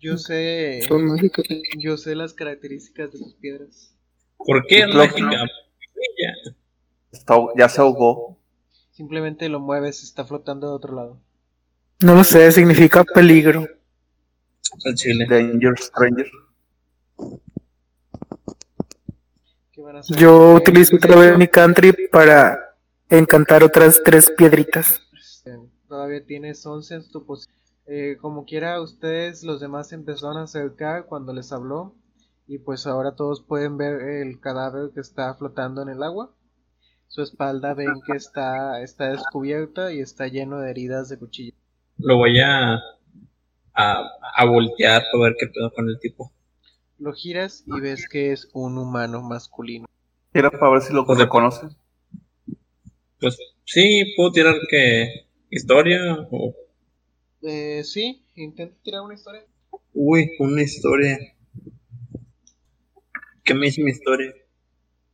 [0.05, 0.81] Yo sé...
[0.87, 1.45] son mágicas.
[1.77, 3.95] Yo sé las características de sus piedras.
[4.37, 5.31] ¿Por qué es mágica?
[5.31, 6.51] Ya.
[7.11, 8.37] Está ahog- ya se ahogó.
[8.91, 11.19] Simplemente lo mueves, está flotando de otro lado.
[12.03, 13.67] No lo sé, significa peligro.
[14.95, 15.25] Chile.
[15.29, 16.27] Danger Stranger.
[19.71, 20.17] ¿Qué van a hacer?
[20.17, 22.75] Yo utilizo otra vez mi country para
[23.09, 25.01] encantar otras tres piedritas.
[25.19, 27.55] este, Todavía tienes 11 en tu posición.
[27.87, 31.95] Eh, como quiera, ustedes, los demás se empezaron a acercar cuando les habló.
[32.47, 36.31] Y pues ahora todos pueden ver el cadáver que está flotando en el agua.
[37.07, 41.53] Su espalda ven que está, está descubierta y está lleno de heridas de cuchillo.
[41.97, 42.75] lo voy a,
[43.73, 46.31] a, a voltear para ver qué pedo con el tipo.
[46.99, 49.85] Lo giras y ves que es un humano masculino.
[50.33, 51.67] Era para ver si lo Pues de- reconoce.
[53.19, 55.99] Pues sí, puedo tirar que historia
[56.31, 56.53] o...
[57.47, 59.45] Eh, sí, intenta tirar una historia.
[59.93, 61.17] Uy, una historia.
[63.43, 64.33] ¿Qué me dice mi historia?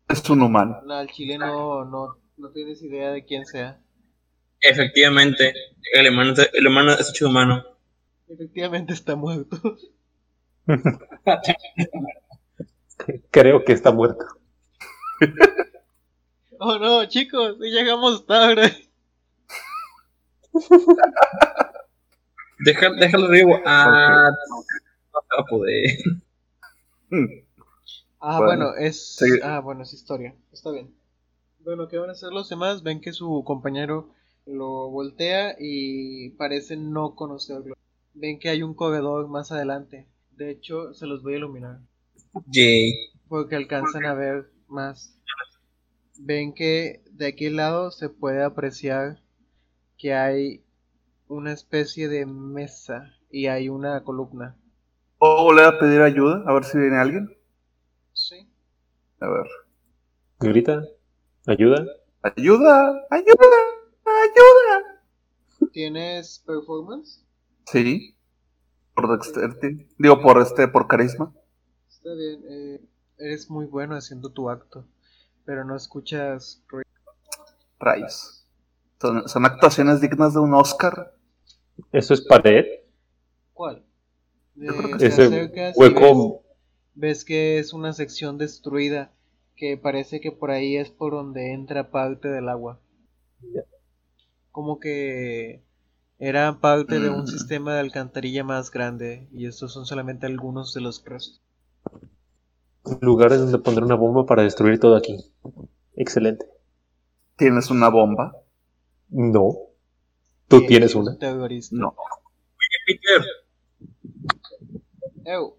[0.08, 0.82] Es un humano.
[0.86, 3.82] No, al chile no, no, no tienes idea de quién sea.
[4.62, 5.54] Efectivamente,
[5.94, 7.64] el humano, es- el humano es hecho humano.
[8.28, 9.78] Efectivamente está muerto.
[13.32, 14.26] Creo que está muerto.
[16.60, 18.90] Oh no, chicos, llegamos tarde.
[22.64, 23.60] Deja, déjalo vivo.
[23.66, 25.98] Ah, no se va a poder.
[28.20, 29.16] Ah, Bueno, bueno, es.
[29.16, 29.26] sí.
[29.44, 30.36] Ah, bueno, es historia.
[30.52, 30.94] Está bien.
[31.60, 32.84] Bueno, ¿qué van a hacer los demás?
[32.84, 34.14] Ven que su compañero
[34.46, 37.76] lo voltea y parece no conocerlo.
[38.14, 40.08] Ven que hay un corredor más adelante.
[40.32, 41.80] De hecho, se los voy a iluminar.
[43.28, 45.18] Porque alcanzan a ver más.
[46.18, 49.22] Ven que de aquel lado se puede apreciar
[49.98, 50.64] que hay
[51.32, 54.58] una especie de mesa y hay una columna.
[55.18, 56.44] ¿Puedo volver a pedir ayuda?
[56.46, 57.38] A ver si viene alguien.
[58.12, 58.50] Sí.
[59.22, 59.48] A ver.
[60.40, 60.84] Grita.
[61.48, 61.86] Ayuda.
[62.22, 63.08] ¡Ayuda!
[63.10, 63.58] ¡Ayuda!
[64.06, 65.02] ¡Ayuda!
[65.72, 67.26] ¿Tienes performance?
[67.66, 68.18] Sí.
[68.94, 69.88] Por dexterity.
[69.98, 71.34] Digo, por este, por carisma.
[71.88, 72.82] Está bien, eh,
[73.18, 74.86] eres muy bueno haciendo tu acto,
[75.46, 76.90] pero no escuchas ruido.
[77.80, 78.46] Rayos.
[79.00, 81.16] Son, son actuaciones dignas de un Oscar.
[81.92, 82.66] Eso es pared.
[83.54, 83.84] ¿Cuál?
[84.56, 86.44] Yo creo Eh, Ese acercas hueco.
[86.94, 89.12] ves, ves que es una sección destruida,
[89.56, 92.80] que parece que por ahí es por donde entra parte del agua.
[94.52, 95.64] Como que
[96.20, 97.28] era parte de un Mm.
[97.28, 101.42] sistema de alcantarilla más grande, y estos son solamente algunos de los restos.
[103.02, 105.18] Lugares donde pondré una bomba para destruir todo aquí.
[105.96, 106.46] Excelente.
[107.38, 108.36] ¿Tienes una bomba?
[109.10, 109.56] No.
[110.52, 111.18] ¿Tú tienes es un una?
[111.72, 111.96] No.
[112.86, 113.26] Peter,
[115.26, 115.56] Ew.
[115.56, 115.58] voy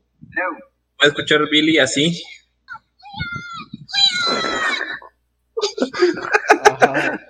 [1.01, 2.23] a escuchar Billy así.
[6.65, 7.21] Ajá.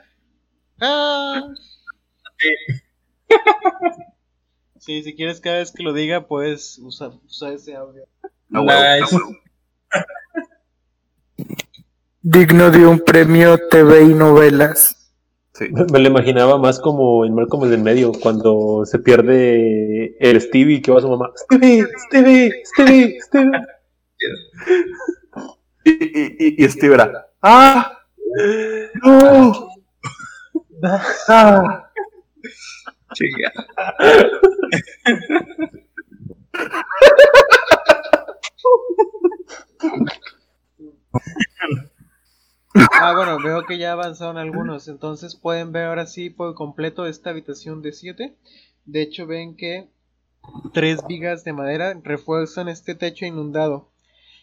[0.80, 1.48] Ah.
[4.78, 8.04] Sí, si quieres cada vez que lo diga, puedes usar, usar ese audio.
[8.52, 9.16] A huevo, a Nice.
[12.22, 15.01] Digno de un premio TV y novelas.
[15.55, 15.68] Sí.
[15.92, 20.82] Me lo imaginaba más como el Malcolm el del medio, cuando se pierde el Stevie
[20.82, 21.30] que va a su mamá.
[21.36, 23.50] Stevie, Stevie, Stevie, Stevie.
[25.84, 27.26] Y, y, y, Steve era.
[27.42, 27.98] ¡Ah!
[29.03, 29.68] ¡No!
[31.28, 31.90] ¡Ah!
[33.12, 33.53] Chica.
[42.74, 44.88] Ah, bueno, veo que ya avanzaron algunos.
[44.88, 48.36] Entonces pueden ver ahora sí por completo esta habitación de 7.
[48.84, 49.88] De hecho, ven que
[50.72, 53.90] tres vigas de madera refuerzan este techo inundado,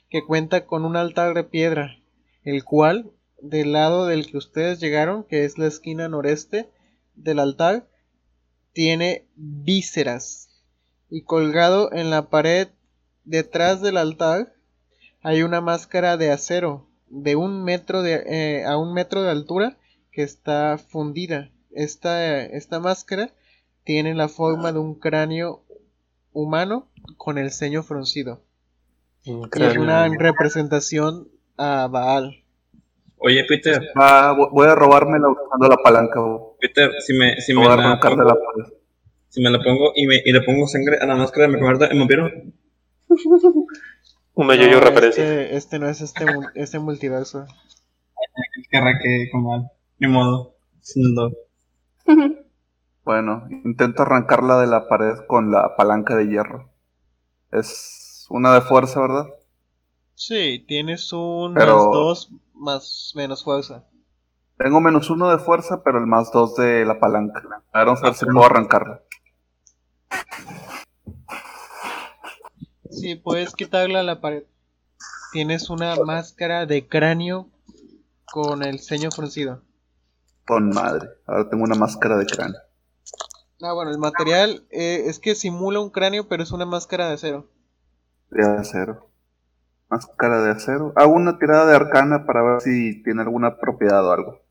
[0.09, 1.97] que cuenta con un altar de piedra,
[2.43, 3.11] el cual,
[3.41, 6.69] del lado del que ustedes llegaron, que es la esquina noreste
[7.15, 7.88] del altar,
[8.73, 10.49] tiene vísceras.
[11.09, 12.69] Y colgado en la pared
[13.23, 14.53] detrás del altar
[15.21, 19.78] hay una máscara de acero de un metro de, eh, a un metro de altura
[20.12, 21.49] que está fundida.
[21.72, 23.32] Esta, esta máscara
[23.84, 25.64] tiene la forma de un cráneo
[26.34, 26.88] humano
[27.18, 28.41] con el ceño fruncido.
[29.26, 32.43] Un Y es una representación a Baal.
[33.18, 36.20] Oye, Peter, Ah, vo- voy a robármela usando la palanca.
[36.60, 38.36] Peter, si me, si me voy a la la
[39.30, 41.86] si me la pongo y, me, y le pongo sangre a la máscara, ¿me convierto
[41.91, 42.32] en vampiro?
[44.40, 45.22] Una No, yo-yo referencia.
[45.24, 47.46] Este, este no es este, mul- este multiverso.
[48.72, 48.82] Que
[49.34, 49.70] mal.
[50.00, 50.56] Ni modo.
[50.82, 51.36] Sin dolor.
[53.04, 56.70] Bueno, intento arrancarla de la pared con la palanca de hierro.
[57.52, 59.26] Es una de fuerza, ¿verdad?
[60.14, 63.86] Sí, tienes un Pero- más dos más menos fuerza.
[64.58, 67.42] Tengo menos uno de fuerza, pero el más dos de la palanca.
[67.74, 69.02] A ver, vamos a ver si puedo arrancarla.
[72.90, 74.44] Sí, puedes quitarla a la pared.
[75.32, 77.48] Tienes una máscara de cráneo
[78.26, 79.62] con el ceño fruncido.
[80.48, 81.08] Con madre.
[81.28, 82.60] Ahora tengo una máscara de cráneo.
[83.62, 87.14] Ah, bueno, el material eh, es que simula un cráneo, pero es una máscara de
[87.14, 87.50] acero.
[88.32, 89.10] De acero.
[89.90, 90.94] Máscara de acero.
[90.96, 94.42] Hago una tirada de arcana para ver si tiene alguna propiedad o algo.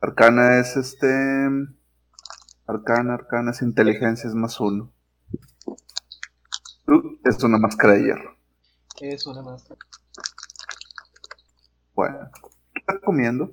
[0.00, 1.06] Arcana es este.
[2.66, 4.90] Arcana, arcana es inteligencia, es más uno.
[7.24, 8.36] Es una máscara de hierro.
[9.00, 9.64] Es una más.
[11.94, 12.30] Bueno,
[12.72, 13.52] ¿qué estás comiendo?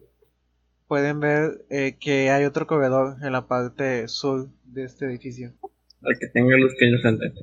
[0.88, 5.53] Pueden ver eh, que hay otro corredor en la parte sur de este edificio.
[6.01, 7.33] Al que tenga luz que yo frente.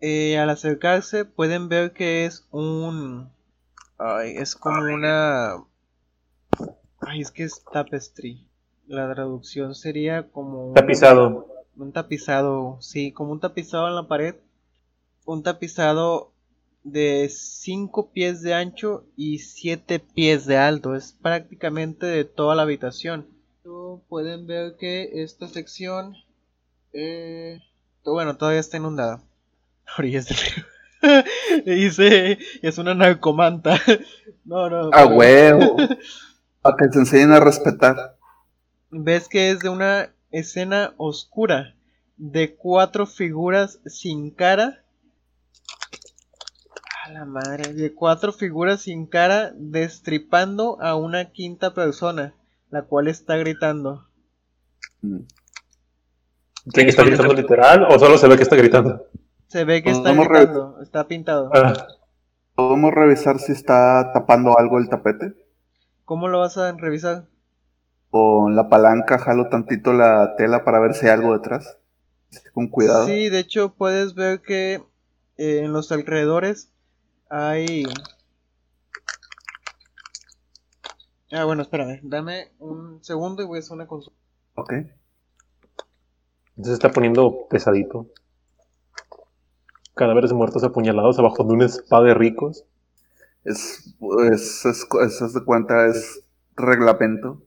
[0.00, 3.30] Eh, al acercarse pueden ver que es un...
[3.98, 5.54] Ay, es como una...
[7.00, 8.48] Ay, es que es tapestry.
[8.86, 10.68] La traducción sería como...
[10.68, 11.48] un- Tapizado.
[11.76, 14.36] Un tapizado, sí, como un tapizado en la pared.
[15.24, 16.32] Un tapizado
[16.82, 20.94] de 5 pies de ancho y 7 pies de alto.
[20.94, 23.26] Es prácticamente de toda la habitación.
[24.08, 26.14] Pueden ver que esta sección...
[26.92, 27.60] Eh,
[28.04, 29.22] bueno, todavía está inundada.
[29.98, 30.64] Orillas del río.
[31.64, 33.80] Dice, es una narcomanta.
[34.46, 34.88] No, no.
[34.88, 35.76] ¡A pero- huevo!
[36.60, 38.18] Para que te enseñen a respetar.
[38.90, 41.74] ves que es de una escena oscura
[42.18, 44.83] de cuatro figuras sin cara.
[47.04, 52.34] A la madre, de cuatro figuras sin cara destripando a una quinta persona,
[52.70, 54.08] la cual está gritando.
[55.02, 55.18] Mm.
[56.72, 59.06] ¿Quién está gritando literal o solo se ve que está gritando?
[59.48, 61.50] Se ve que está gritando, está pintado.
[61.52, 61.74] Ah,
[62.54, 65.34] ¿Podemos revisar si está tapando algo el tapete?
[66.06, 67.26] ¿Cómo lo vas a revisar?
[68.08, 71.76] Con la palanca jalo tantito la tela para ver si hay algo detrás.
[72.54, 73.04] Con cuidado.
[73.04, 74.82] Sí, de hecho puedes ver que
[75.36, 76.70] eh, en los alrededores
[77.34, 77.84] hay...
[81.32, 84.18] Ah, bueno, espérame, dame un segundo y voy a hacer una consulta.
[84.56, 84.72] Ok.
[86.62, 88.08] se está poniendo pesadito.
[89.94, 92.64] Cadáveres muertos apuñalados abajo de un spa de ricos.
[93.44, 93.94] Es,
[94.32, 94.86] es, es,
[95.22, 96.22] es- de cuenta, es
[96.56, 97.42] reglamento.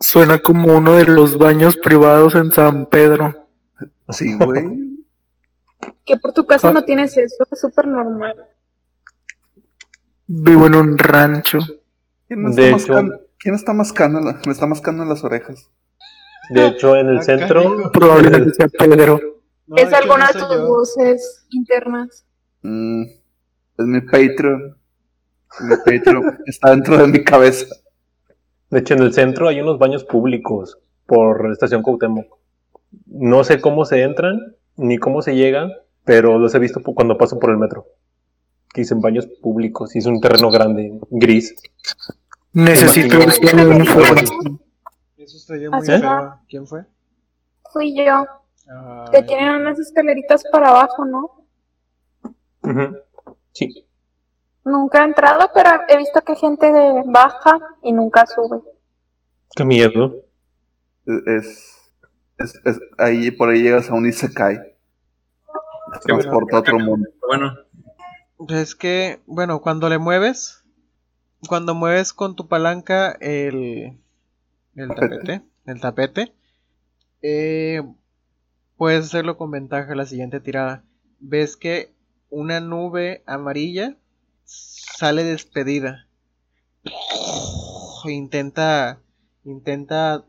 [0.00, 3.48] Suena como uno de los baños privados en San Pedro.
[4.10, 4.87] Sí, güey.
[6.04, 6.72] Que por tu casa Ah.
[6.72, 8.36] no tienes eso, es súper normal.
[10.26, 11.58] Vivo en un rancho.
[12.26, 15.24] ¿Quién me De está, hecho- mascando, ¿quién está mascando la- me está mascando en las
[15.24, 15.70] orejas?
[16.50, 17.90] De hecho, en el centro.
[17.92, 19.20] Probablemente sea Pedro.
[19.66, 20.66] No, es alguna no de tus yo.
[20.66, 22.24] voces internas.
[22.62, 24.76] Mm, es mi Patreon.
[25.60, 27.66] Mi Patreon está dentro de mi cabeza.
[28.70, 32.26] de hecho, en el centro hay unos baños públicos por la estación Cuauhtémoc.
[33.06, 34.38] No sé cómo se entran
[34.78, 35.70] ni cómo se llegan,
[36.04, 37.86] pero los he visto cuando paso por el metro.
[38.72, 41.54] Que dicen baños públicos y es un terreno grande, gris.
[42.52, 44.60] Necesito un información.
[45.16, 46.38] Eso oye muy feo.
[46.48, 46.84] ¿Quién fue?
[47.72, 48.26] Fui yo.
[48.70, 51.44] Ay, Que tienen unas escaleritas para abajo, ¿no?
[53.52, 53.86] Sí.
[54.64, 58.60] Nunca he entrado, pero he visto que gente de- baja y nunca sube.
[59.56, 60.16] Qué miedo.
[61.06, 61.77] Es,
[62.38, 64.56] es, es- ahí por ahí llegas a un Isekai.
[64.56, 67.08] Te Transporta a otro mundo.
[67.26, 67.52] Bueno,
[68.48, 70.64] Es que, bueno, cuando le mueves,
[71.48, 73.98] cuando mueves con tu palanca el,
[74.76, 75.18] el Tapete.
[75.18, 76.32] tapete, el tapete,
[77.22, 77.82] eh,
[78.76, 80.84] puedes hacerlo con ventaja la siguiente tirada.
[81.20, 81.92] Ves que
[82.30, 83.96] una nube amarilla
[84.44, 86.06] sale despedida.
[88.06, 89.00] Intenta,
[89.44, 90.24] intenta,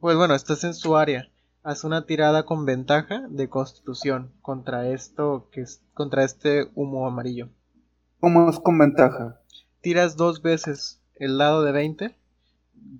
[0.00, 1.28] pues bueno, estás en su área.
[1.66, 7.48] Haz una tirada con ventaja de constitución contra esto que es contra este humo amarillo.
[8.20, 9.40] ¿Cómo es con ventaja?
[9.80, 12.16] Tiras dos veces el dado de 20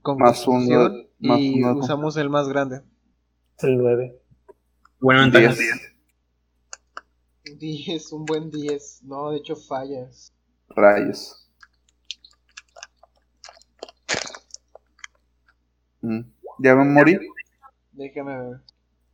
[0.03, 1.79] con Más uno, constitución más y uno.
[1.79, 2.83] usamos el más grande.
[3.59, 4.21] El 9.
[4.99, 5.55] buena ventaja.
[5.55, 5.95] 10
[7.61, 9.05] 10, un buen 10.
[9.05, 10.33] No, de hecho fallas.
[10.71, 11.49] rayos.
[16.01, 16.23] Mm,
[16.59, 17.17] ¿Ya me morí?
[17.97, 18.61] Déjame ver.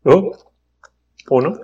[0.05, 0.33] ¿Oh?
[1.31, 1.59] ¿Uno?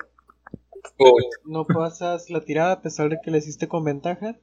[1.44, 4.36] No pasas la tirada a pesar de que le hiciste con ventaja.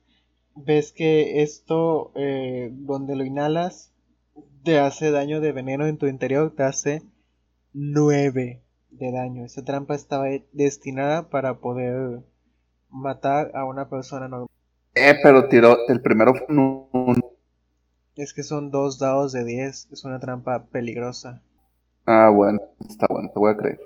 [0.55, 3.91] Ves que esto, eh, donde lo inhalas,
[4.63, 7.01] te hace daño de veneno en tu interior, te hace
[7.73, 9.45] 9 de daño.
[9.45, 12.21] Esa trampa estaba destinada para poder
[12.89, 14.49] matar a una persona normal.
[14.95, 17.21] Eh, pero tiró, el primero fue un, un-
[18.15, 21.41] Es que son dos dados de 10, es una trampa peligrosa.
[22.06, 23.80] Ah, bueno, está bueno, te voy a creer.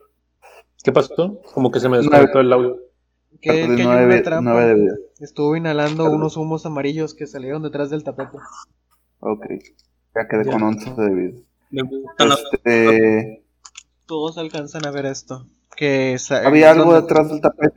[0.84, 1.41] ¿Qué pasó?
[1.53, 2.78] Como que se me desconectó el audio.
[3.41, 4.51] Que cayó en nueve- una trampa.
[4.51, 4.95] nueve de vida.
[5.20, 6.20] Estuvo inhalando Perdón.
[6.22, 8.38] unos humos amarillos que salieron detrás del tapete.
[9.20, 9.45] Ok,
[10.15, 10.51] ya quedé Ya.
[10.51, 11.38] con 11 de vida.
[12.17, 13.43] Este,
[14.05, 15.45] Todos alcanzan a ver esto.
[15.76, 17.74] Que ¿Había algo donde- detrás del tapete?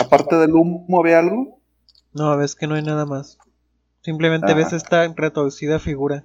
[0.00, 1.60] Aparte del humo, ¿había algo?
[2.12, 3.38] No, ves que no hay nada más.
[4.02, 4.54] Simplemente Ah.
[4.54, 6.24] ves esta retorcida figura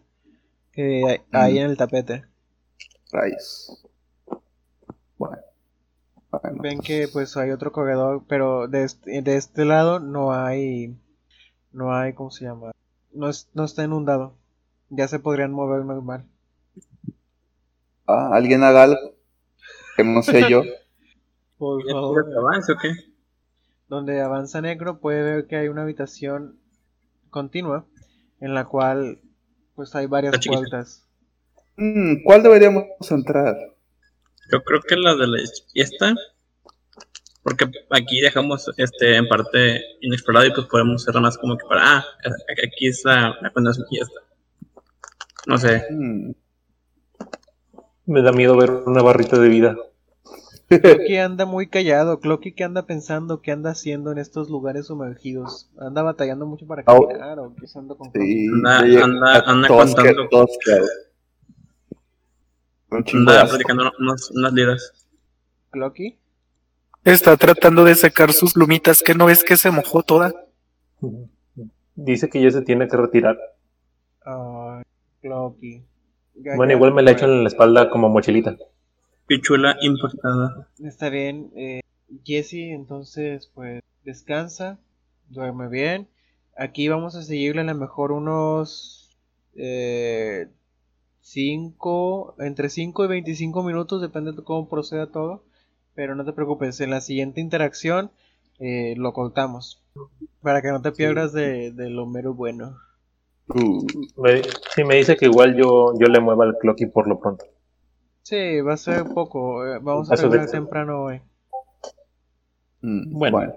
[0.72, 1.58] que hay, hay Mm.
[1.58, 2.24] en el tapete.
[3.14, 3.86] Rayos.
[5.18, 5.38] Bueno.
[6.32, 10.34] Bueno, Ven pues, que pues hay otro corredor, pero de este, de este lado no
[10.34, 10.98] hay,
[11.72, 12.72] no hay, ¿cómo se llama?
[13.14, 14.34] No, es- no está inundado.
[14.90, 16.26] Ya se podrían mover normal.
[18.08, 19.14] ah, alguien haga algo.
[19.96, 20.64] Que no sé yo.
[21.60, 22.26] Por ¿Ya favor.
[22.36, 22.90] avance o qué?
[23.88, 26.58] Donde avanza negro puede ver que hay una habitación
[27.30, 27.86] continua
[28.40, 29.20] en la cual
[29.76, 31.03] pues hay varias puertas.
[31.78, 33.56] Mm, ¿Cuál deberíamos entrar?
[34.52, 35.38] Yo creo que la de la
[35.74, 36.14] fiesta.
[37.42, 41.98] Porque aquí dejamos este en parte inexplorado y pues podemos ser más como que para.
[41.98, 42.06] Ah,
[42.66, 44.20] aquí es la, la condenación fiesta.
[45.48, 45.84] No sé.
[45.90, 46.32] Mm,
[48.06, 49.76] Me da miedo ver una barrita de vida.
[50.70, 52.20] Clocky anda muy callado.
[52.22, 55.70] Clocky que anda pensando, qué anda haciendo en estos lugares sumergidos.
[55.78, 58.10] Anda batallando mucho para caminar o qué se anda con?
[58.14, 60.30] Sí, Anda- anda- anda tosque- contando.
[62.98, 65.08] Un chingo platicando unas, unas liras.
[65.72, 66.18] Clocky.
[67.04, 70.34] Está tratando de secar sus lumitas, que no ves que se mojó toda.
[71.96, 73.38] Dice que ya se tiene que retirar.
[74.26, 74.84] Ay,
[75.22, 75.84] Clocky.
[76.36, 78.56] Ya, Bueno, ya, igual me la echan en la espalda como mochilita.
[79.28, 80.68] Pichula impactada.
[80.84, 81.52] Está bien.
[81.56, 81.82] Eh,
[82.24, 84.80] Jesse, entonces, pues descansa,
[85.30, 86.08] duerme bien.
[86.58, 89.18] Aquí vamos a seguirle a lo mejor unos
[91.24, 95.44] 5, entre 5 y 25 minutos, depende de cómo proceda todo.
[95.96, 98.12] Pero no te preocupes, en la siguiente interacción
[98.60, 99.84] eh, lo cortamos.
[100.42, 102.78] Para que no te pierdas de, de lo mero bueno.
[103.50, 103.86] Uh,
[104.18, 104.42] Me,
[104.76, 107.46] sí, me dice que igual yo, yo le mueva el clocky por lo pronto.
[108.24, 109.66] Sí, va a ser poco.
[109.66, 111.22] eh, vamos a de- terminar temprano hoy.
[112.82, 113.38] mm, Bueno.
[113.38, 113.54] bueno.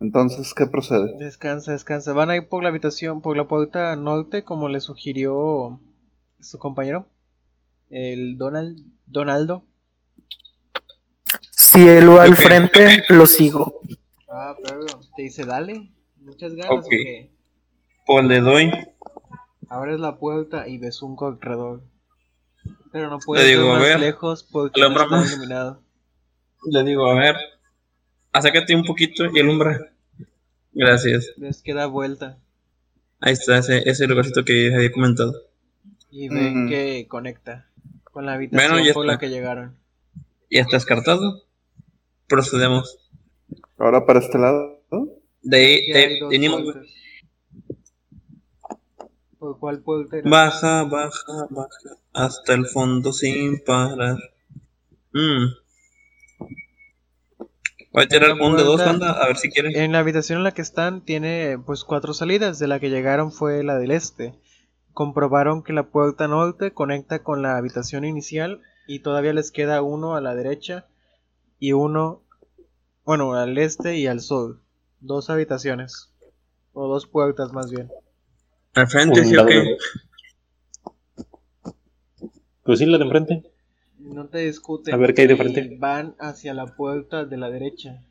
[0.00, 1.16] Entonces, ¿qué procede?
[1.18, 2.12] Descansa, descansa.
[2.12, 5.80] Van a ir por la habitación, por la puerta norte, como le sugirió
[6.40, 7.06] su compañero,
[7.90, 9.64] el Donald, Donaldo.
[11.56, 12.38] Cielo al Ok.
[12.38, 13.80] frente, lo sigo.
[14.28, 14.86] Ah, pero
[15.16, 16.70] te dice, dale, muchas ganas.
[16.72, 16.86] Ok.
[16.86, 17.30] ¿o qué?
[18.06, 18.72] Pues le doy.
[19.68, 21.82] Abres la puerta y ves un corredor.
[22.90, 25.30] Pero no puedes a más ver, lejos porque no está más.
[25.30, 25.82] iluminado.
[26.70, 27.36] Le digo, a ver.
[28.32, 29.92] Acércate un poquito y alumbra.
[30.72, 31.32] Gracias.
[31.36, 32.38] Ves que da vuelta
[33.20, 35.34] Ahí está ese, ese lugarcito que había comentado.
[36.10, 36.68] Y ven Mm.
[36.68, 37.68] que conecta
[38.04, 39.76] con la habitación Bueno, por la que llegaron.
[40.50, 41.44] Ya está descartado.
[42.26, 42.98] Procedemos.
[43.76, 44.82] Ahora para este lado.
[45.42, 46.86] De ahí, puertas.
[49.38, 50.28] ¿Por cuál puerta era?
[50.28, 51.68] Baja, baja, baja.
[52.12, 54.18] Hasta el fondo sin parar.
[55.12, 55.46] Mm.
[57.92, 59.74] Voy a tirar un de dos, banda, a ver si quieren.
[59.74, 63.32] En la habitación en la que están tiene pues cuatro salidas, de la que llegaron
[63.32, 64.34] fue la del este.
[64.98, 70.16] Comprobaron que la puerta norte conecta con la habitación inicial y todavía les queda uno
[70.16, 70.88] a la derecha
[71.60, 72.24] y uno,
[73.04, 74.58] bueno, al este y al sur.
[74.98, 76.12] Dos habitaciones.
[76.72, 77.88] O dos puertas más bien.
[78.74, 79.76] Al frente, sí, de-
[82.64, 83.52] Pues sí, la de enfrente.
[84.00, 84.92] No te discuten.
[84.92, 85.76] A ver qué hay de frente.
[85.78, 88.02] Van hacia la puerta de la derecha.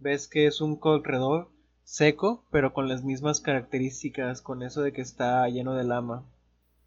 [0.00, 1.48] Ves que es un corredor
[1.86, 6.24] seco, pero con las mismas características, con eso de que está lleno de lama.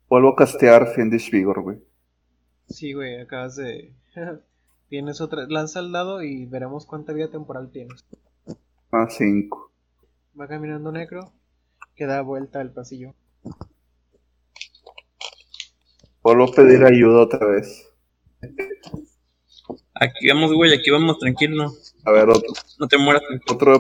[0.10, 1.82] Vuelvo a castear Fiendish Vigor, güey.
[2.68, 3.94] Sí, güey, acabas de...
[4.90, 5.46] tienes otra...
[5.48, 8.06] Lanza al dado y veremos cuánta vida temporal tienes.
[8.92, 9.72] Ah, 5.
[10.40, 11.32] Va caminando Necro,
[11.96, 13.14] que da vuelta al pasillo.
[16.22, 17.88] Vuelvo a pedir ayuda otra vez.
[19.94, 21.72] Aquí vamos, güey, aquí vamos, tranquilo.
[22.06, 23.24] A ver, otro, No te mueras.
[23.26, 23.56] tranquilo.
[23.56, 23.80] otro de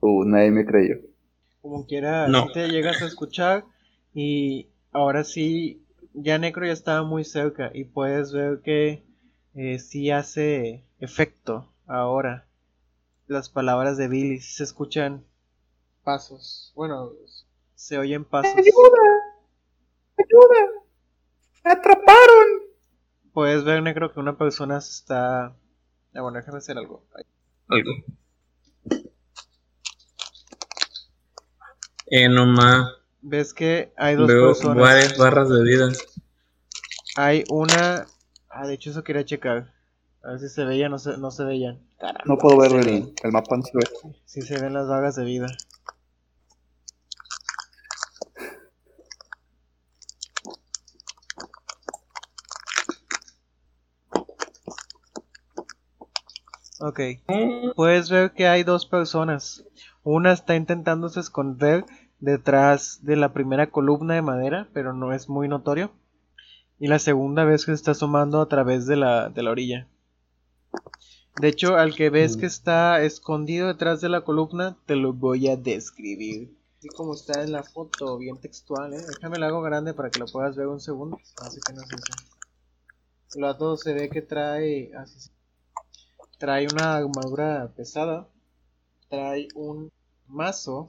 [0.00, 0.96] Uh, nadie me creyó.
[1.60, 2.46] Como quiera, No.
[2.46, 3.64] sí te llegas a escuchar
[4.14, 5.84] y ahora sí,
[6.14, 9.04] ya Necro ya estaba muy cerca y puedes ver que
[9.54, 12.46] eh, sí hace efecto ahora.
[13.26, 15.24] Las palabras de Billy se escuchan
[16.02, 16.72] pasos.
[16.74, 17.12] Bueno,
[17.74, 18.52] se oyen pasos.
[18.56, 19.00] ¡Ayuda!
[21.64, 22.46] ¡Me atraparon!
[23.32, 25.56] Puedes ver, Necro, que una persona se está...
[26.14, 27.04] Ah, bueno, déjame hacer algo.
[27.14, 27.24] Ahí.
[27.68, 27.90] Algo.
[32.06, 32.88] Eh, nomás
[33.22, 34.78] Ves que hay dos veo personas.
[34.78, 35.88] varias barras de vida.
[37.16, 38.06] Hay una...
[38.48, 39.72] Ah, de hecho eso quería checar.
[40.22, 41.86] A ver si se veían o se, no se veían.
[41.98, 43.14] Caramba, No puedo ver se el, ven.
[43.22, 43.84] el mapa, no se ve.
[44.24, 45.46] Sí se ven las vagas de vida.
[56.80, 57.00] Ok.
[57.76, 59.64] Puedes ver que hay dos personas.
[60.02, 61.84] Una está intentándose esconder
[62.20, 65.92] detrás de la primera columna de madera, pero no es muy notorio.
[66.78, 69.86] Y la segunda vez que se está asomando a través de la, de la orilla.
[71.38, 75.48] De hecho, al que ves que está escondido detrás de la columna, te lo voy
[75.48, 76.56] a describir.
[76.78, 79.02] Así como está en la foto, bien textual, ¿eh?
[79.06, 81.18] Déjame la hago grande para que lo puedas ver un segundo.
[81.42, 84.90] Así que no sé si- El se ve que trae.
[84.96, 85.30] así
[86.40, 88.26] trae una armadura pesada.
[89.08, 89.92] Trae un
[90.26, 90.86] mazo.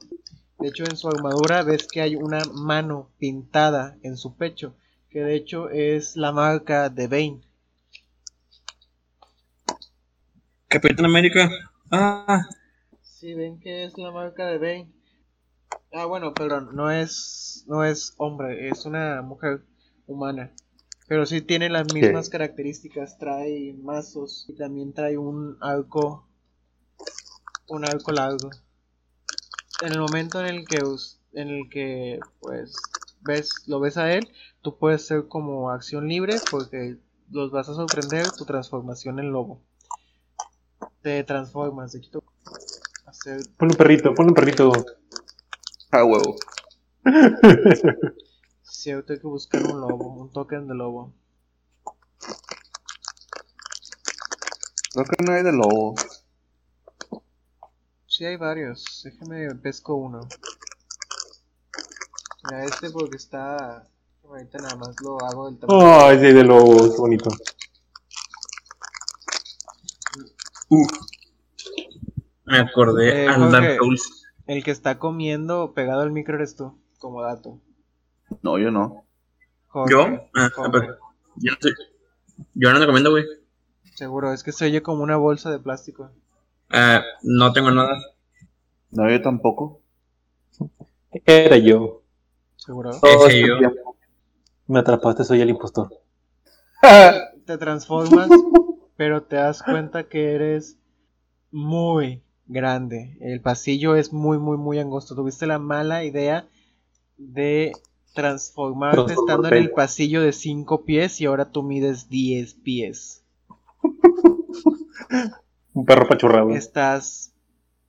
[0.58, 4.74] De hecho, en su armadura ves que hay una mano pintada en su pecho.
[5.10, 7.42] Que de hecho es la marca de Bane.
[10.68, 11.50] Capitán América.
[11.90, 12.46] Ah,
[13.02, 14.92] Sí, ven que es la marca de Bane.
[15.92, 19.62] Ah, bueno, perdón, no es, no es hombre, es una mujer
[20.06, 20.52] humana.
[21.12, 26.26] Pero sí tiene las mismas características, trae mazos y también trae un arco,
[27.68, 28.48] un arco largo.
[29.82, 30.78] En el momento en el que,
[31.34, 34.26] en el que, pues, ves, lo ves a él,
[34.62, 36.96] tú puedes ser como acción libre porque
[37.30, 39.60] los vas a sorprender tu transformación en lobo.
[41.02, 42.22] Te transformas, de hecho, tú-
[43.04, 44.86] hacer Ponle un perrito, ponle un perrito.
[45.90, 46.38] Ah, huevo.
[48.74, 51.12] Cierto, hay que buscar un lobo, un token de lobo.
[54.92, 55.94] Creo que no hay de lobo.
[58.06, 59.02] Sí, hay varios.
[59.04, 60.20] Déjame pesco uno.
[62.44, 63.86] Mira, este porque está.
[64.24, 65.78] Ahorita nada más lo hago del tamaño.
[66.00, 67.28] Ay, sí, de lobo, es bonito.
[72.46, 73.52] me acordé Eh, al Jorge.
[73.52, 74.24] Dark Souls.
[74.46, 77.60] El que está comiendo pegado al micro eres tú, como dato.
[78.42, 79.04] No, yo no.
[79.68, 80.00] Jorge, ¿Yo?
[80.34, 80.70] Ah, Jorge.
[80.72, 80.98] pero-
[81.36, 81.72] Yo no estoy.
[82.54, 83.24] Yo no ando comiendo, güey.
[83.94, 86.10] Seguro, es que se oye como una bolsa de plástico.
[86.70, 87.98] Ah, no tengo nada.
[88.90, 89.80] No, yo tampoco.
[91.24, 92.02] Era yo.
[92.56, 92.90] Seguro.
[92.90, 93.54] Este yo.
[94.66, 95.90] Me atrapaste, soy el impostor.
[97.46, 98.28] Te transformas,
[98.96, 100.78] pero te das cuenta que eres
[101.50, 103.16] muy grande.
[103.20, 105.14] El pasillo es muy, muy, muy angosto.
[105.14, 106.46] Tuviste la mala idea
[107.18, 107.72] de
[108.14, 113.24] transformarte estando en el pasillo de 5 pies y ahora tú mides 10 pies.
[115.74, 116.50] Un perro pachurrado.
[116.50, 117.32] Estás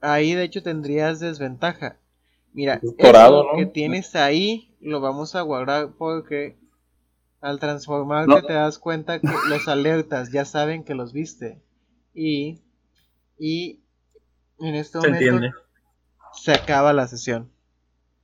[0.01, 1.97] ahí, de hecho tendrías desventaja.
[2.53, 3.57] Mira, Torado, eso ¿no?
[3.57, 6.57] que tienes ahí lo vamos a guardar porque
[7.41, 8.41] al transformarte No.
[8.41, 11.61] te das cuenta que los alertas ya saben que los viste.
[12.13, 12.61] Y,
[13.39, 13.79] y
[14.59, 15.51] en este Se momento entiende.
[16.33, 17.49] se acaba la sesión.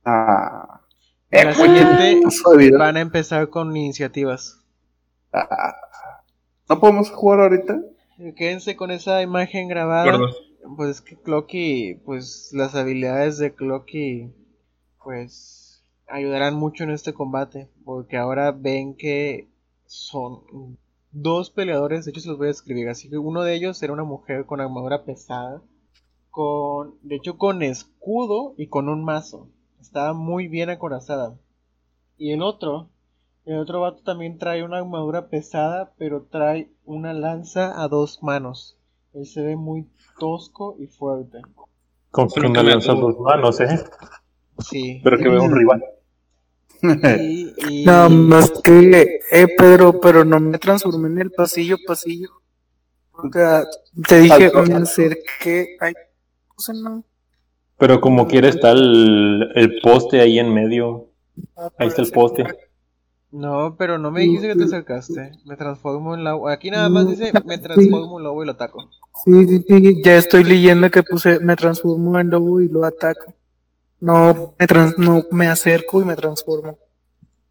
[0.04, 0.79] Ah.
[1.30, 2.26] En la siguiente
[2.56, 2.78] vida.
[2.78, 4.58] van a empezar con iniciativas.
[5.32, 5.76] Ah.
[6.68, 7.80] ¿No podemos jugar ahorita?
[8.36, 10.18] Quédense con esa imagen grabada.
[10.76, 14.32] Pues es que Clocky, pues las habilidades de Clocky,
[15.02, 19.48] pues ayudarán mucho en este combate, porque ahora ven que
[19.86, 20.78] son
[21.12, 23.92] dos peleadores, de hecho se los voy a escribir, así que uno de ellos era
[23.92, 25.62] una mujer con armadura pesada,
[26.30, 29.48] con, de hecho con escudo y con un mazo,
[29.80, 31.36] estaba muy bien acorazada,
[32.16, 32.90] y el otro,
[33.44, 38.76] el otro vato también trae una armadura pesada, pero trae una lanza a dos manos.
[39.12, 41.40] Él se ve muy tosco y fuerte.
[42.10, 43.12] Con una lanza tuvo.
[43.12, 43.78] dos manos, ¿eh?
[44.58, 45.00] Sí.
[45.02, 45.84] Pero que veo un rival.
[47.20, 52.28] Y, y- Nada más que, eh, Pedro, pero no me transformé en el pasillo, pasillo.
[53.12, 53.64] O sea,
[54.08, 55.76] te dije, me acerqué.
[55.80, 55.92] Ay,
[56.82, 57.04] no.
[57.80, 61.08] Pero como quiera está el, el poste ahí en medio.
[61.78, 62.44] Ahí está el poste.
[63.32, 65.32] No, pero no me dijiste que te acercaste.
[65.44, 66.48] Me transformo en lobo.
[66.48, 68.90] Aquí nada más dice, me transformo en lobo y lo ataco.
[69.24, 73.34] Sí, sí, sí, ya estoy leyendo que puse, me transformo en lobo y lo ataco.
[74.00, 76.78] No, me, trans- no, me acerco y me transformo.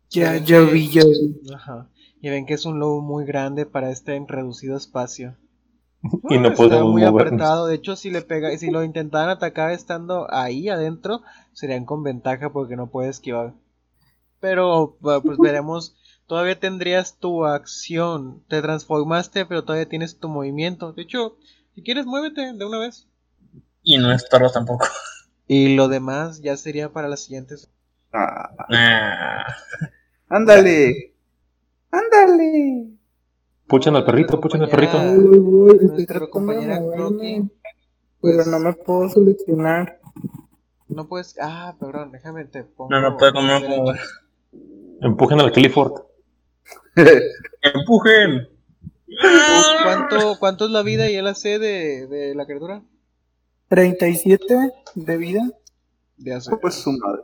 [0.10, 1.42] Ya, ya vi, ya vi.
[1.54, 1.88] Ajá.
[2.22, 5.36] Y ven que es un lobo muy grande para este reducido espacio.
[6.30, 7.50] Y no podemos muy movernos.
[7.50, 7.68] apretado.
[7.68, 11.22] De hecho, si le pega, si lo intentaran atacar estando ahí adentro,
[11.54, 13.54] serían con ventaja porque no puede esquivar.
[14.40, 15.96] Pero pues veremos.
[16.28, 18.44] Todavía tendrías tu acción.
[18.48, 20.94] Te transformaste, pero todavía tienes tu movimiento.
[20.94, 21.38] De hecho,
[21.76, 23.08] si quieres, muévete de una vez.
[23.84, 24.88] Y no estorbo tampoco.
[25.48, 27.70] Y lo demás ya sería para las siguientes.
[28.14, 28.50] Ah.
[28.72, 29.46] Ah,
[30.30, 31.14] Ándale.
[31.92, 32.99] Ándale.
[33.70, 34.98] Puchan al perrito, puchan al perrito.
[36.30, 37.10] Compañera- Nuestra
[38.22, 40.00] Pero no me puedo seleccionar.
[40.88, 41.36] No puedes.
[41.40, 42.90] Ah, perdón, déjame te pongo.
[42.90, 43.62] no, no puedo comer.
[45.02, 46.02] Empujen al Clifford.
[47.62, 48.50] ¡Empujen!
[49.84, 52.82] ¿Cuánto, ¿Cuánto es la vida y el AC de, de la criatura?
[53.70, 54.44] 37
[54.96, 55.48] de vida.
[56.18, 56.60] De AC.
[56.60, 57.22] Pues su madre.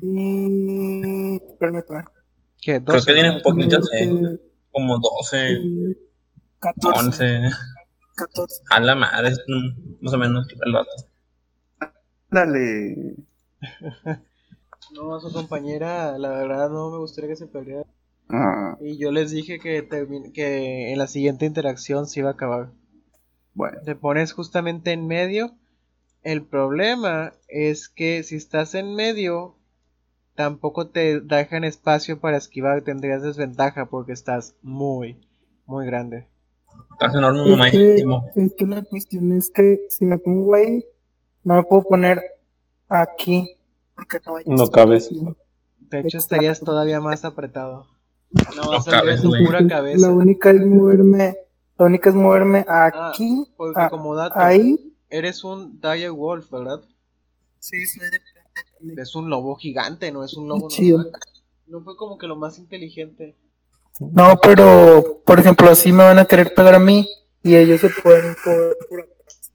[0.00, 1.40] Y.
[1.58, 2.04] Permítame.
[2.60, 2.82] ¿Qué?
[2.82, 3.06] Creo 12.
[3.06, 4.38] que tiene poquitos, Eh,
[4.70, 5.96] como 12, eh,
[6.60, 6.98] 14.
[7.06, 7.50] 11.
[8.16, 8.62] 14.
[8.70, 9.32] A la madre,
[10.00, 10.90] más o menos el vato.
[12.30, 13.14] Dale.
[14.94, 17.84] No, a su compañera, la verdad no me gustaría que se perdiera.
[18.30, 22.32] Ah, Y yo les dije que, termi- que en la siguiente interacción se iba a
[22.32, 22.70] acabar.
[23.54, 23.78] bueno.
[23.84, 25.52] Te pones justamente en medio.
[26.22, 29.56] El problema es que si estás en medio,
[30.38, 32.82] tampoco te dejan espacio para esquivar.
[32.82, 35.18] Tendrías desventaja porque estás muy,
[35.66, 36.28] muy grande.
[36.92, 38.04] Estás enorme, Es que,
[38.36, 40.84] es que la cuestión es que si me pongo ahí,
[41.42, 42.22] no me puedo poner
[42.88, 43.56] aquí.
[43.96, 45.10] Porque no hay No cabes.
[45.90, 47.88] De hecho, estarías todavía más apretado.
[48.56, 50.06] No, No cabes, pura cabeza.
[50.06, 51.36] La única es moverme.
[51.78, 53.44] La única es moverme aquí.
[53.56, 54.94] Porque a- como dato, ahí.
[55.10, 56.80] eres un dire wolf, ¿verdad?
[57.58, 58.20] Sí, soy de
[58.96, 60.98] Es un lobo gigante, no es un lobo Chido.
[60.98, 61.20] normal.
[61.66, 63.36] No fue como que lo más inteligente.
[64.00, 67.06] No, pero por ejemplo, así me van a querer pegar a mí
[67.42, 69.52] y ellos se pueden por, por atrás.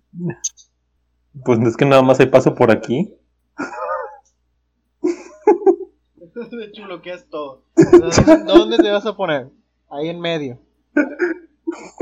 [1.44, 3.16] Pues no es que nada más hay paso por aquí.
[6.52, 7.64] De hecho, bloqueas todo.
[7.76, 9.50] ¿Dónde, dónde te vas a poner?
[9.90, 10.60] Ahí en medio.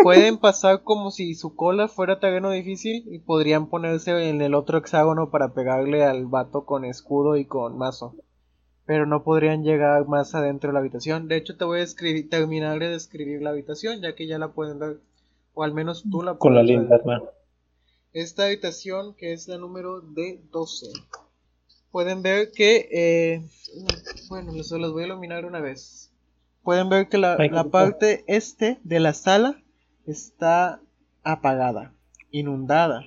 [0.03, 4.77] Pueden pasar como si su cola fuera terreno difícil y podrían ponerse en el otro
[4.77, 8.15] hexágono para pegarle al vato con escudo y con mazo.
[8.85, 11.27] Pero no podrían llegar más adentro de la habitación.
[11.27, 14.53] De hecho, te voy a escribir, terminar de describir la habitación, ya que ya la
[14.53, 14.99] pueden ver.
[15.53, 16.79] O al menos tú la Con la puedes ver.
[16.89, 17.23] linterna.
[18.13, 20.91] Esta habitación, que es la número D12.
[21.91, 23.41] Pueden ver que, eh,
[24.29, 26.10] bueno, les, los voy a iluminar una vez.
[26.63, 27.37] Pueden ver que la,
[27.71, 29.61] parte este de la sala
[30.05, 30.79] está
[31.23, 31.93] apagada,
[32.29, 33.03] inundada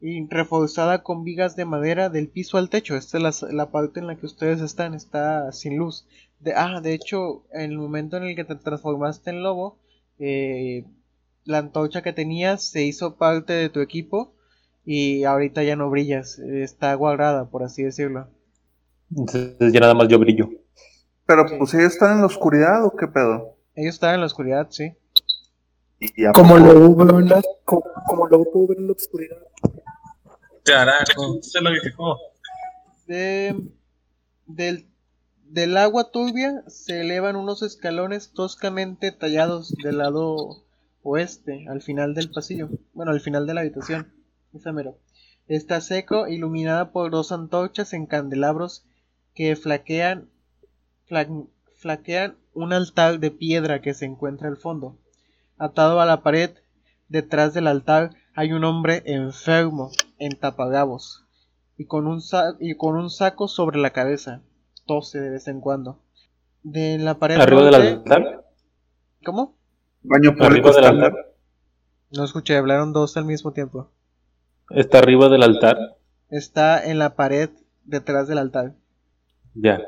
[0.00, 2.96] y reforzada con vigas de madera del piso al techo.
[2.96, 6.06] Esta es la parte en la que ustedes están, está sin luz.
[6.40, 9.78] De, ah, de hecho, en el momento en el que te transformaste en lobo,
[10.18, 10.84] eh,
[11.44, 14.34] la antorcha que tenías se hizo parte de tu equipo
[14.84, 18.28] y ahorita ya no brillas, eh, está guardada, por así decirlo.
[19.10, 20.50] Entonces ya nada más yo brillo.
[21.26, 23.56] Pero pues ellos están en la oscuridad o qué pedo.
[23.74, 24.94] Ellos estaban en la oscuridad, sí.
[25.98, 29.36] Y Como lo veo en la, como, como lo puedo ver en la oscuridad.
[30.64, 32.18] Carajo, se lo dijo.
[33.06, 33.56] De-
[34.46, 34.88] del,
[35.44, 40.64] del agua turbia se elevan unos escalones toscamente tallados del lado
[41.02, 42.68] oeste, al final del pasillo.
[42.92, 44.12] Bueno, al final de la habitación.
[44.54, 44.98] Esa mero.
[45.48, 48.84] Está seco, iluminada por dos antorchas en candelabros
[49.34, 50.28] que flaquean,
[51.08, 51.26] fla-
[51.76, 54.98] flaquean un altar de piedra que se encuentra al fondo.
[55.58, 56.50] Atado a la pared,
[57.08, 61.24] detrás del altar, hay un hombre enfermo, en tapagabos,
[61.76, 64.42] y con un, sa- y con un saco sobre la cabeza.
[64.86, 66.00] Tose de vez en cuando.
[66.62, 68.44] De la pared Arriba del altar.
[69.24, 69.56] ¿Cómo?
[70.02, 71.34] Baño público Arriba del altar.
[72.12, 73.90] No escuché, hablaron dos al mismo tiempo.
[74.70, 75.96] Está arriba del altar.
[76.28, 77.50] Está en la pared
[77.84, 78.74] detrás del altar.
[79.54, 79.80] Ya.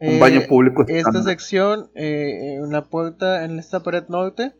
[0.00, 4.54] Un Eh, baño público Esta sección, eh, en la puerta, en esta pared norte,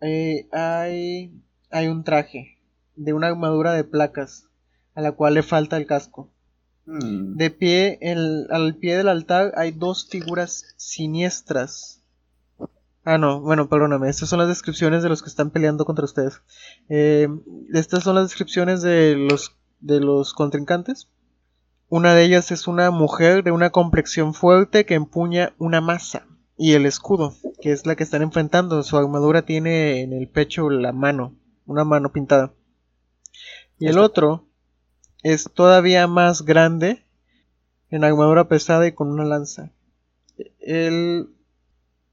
[0.00, 1.32] eh, hay,
[1.70, 2.58] hay un traje
[2.96, 4.46] de una armadura de placas,
[4.94, 6.30] a la cual le falta el casco.
[6.86, 7.36] Mm.
[7.36, 12.00] De pie, el- al pie del altar hay dos figuras siniestras.
[13.06, 16.40] Ah, no, bueno, perdóname, estas son las descripciones de los que están peleando contra ustedes.
[16.88, 17.28] Eh,
[17.72, 21.08] estas son las descripciones de los, de los contrincantes.
[21.88, 26.26] Una de ellas es una mujer de una complexión fuerte que empuña una masa
[26.56, 28.82] y el escudo, que es la que están enfrentando.
[28.82, 31.34] Su armadura tiene en el pecho la mano,
[31.66, 32.54] una mano pintada.
[33.78, 34.46] Y el otro
[35.22, 37.04] es todavía más grande,
[37.90, 39.70] en armadura pesada y con una lanza.
[40.60, 41.28] Él,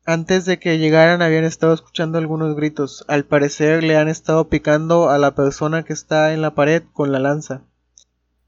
[0.06, 3.06] antes de que llegaran, habían estado escuchando algunos gritos.
[3.08, 7.12] Al parecer, le han estado picando a la persona que está en la pared con
[7.12, 7.64] la lanza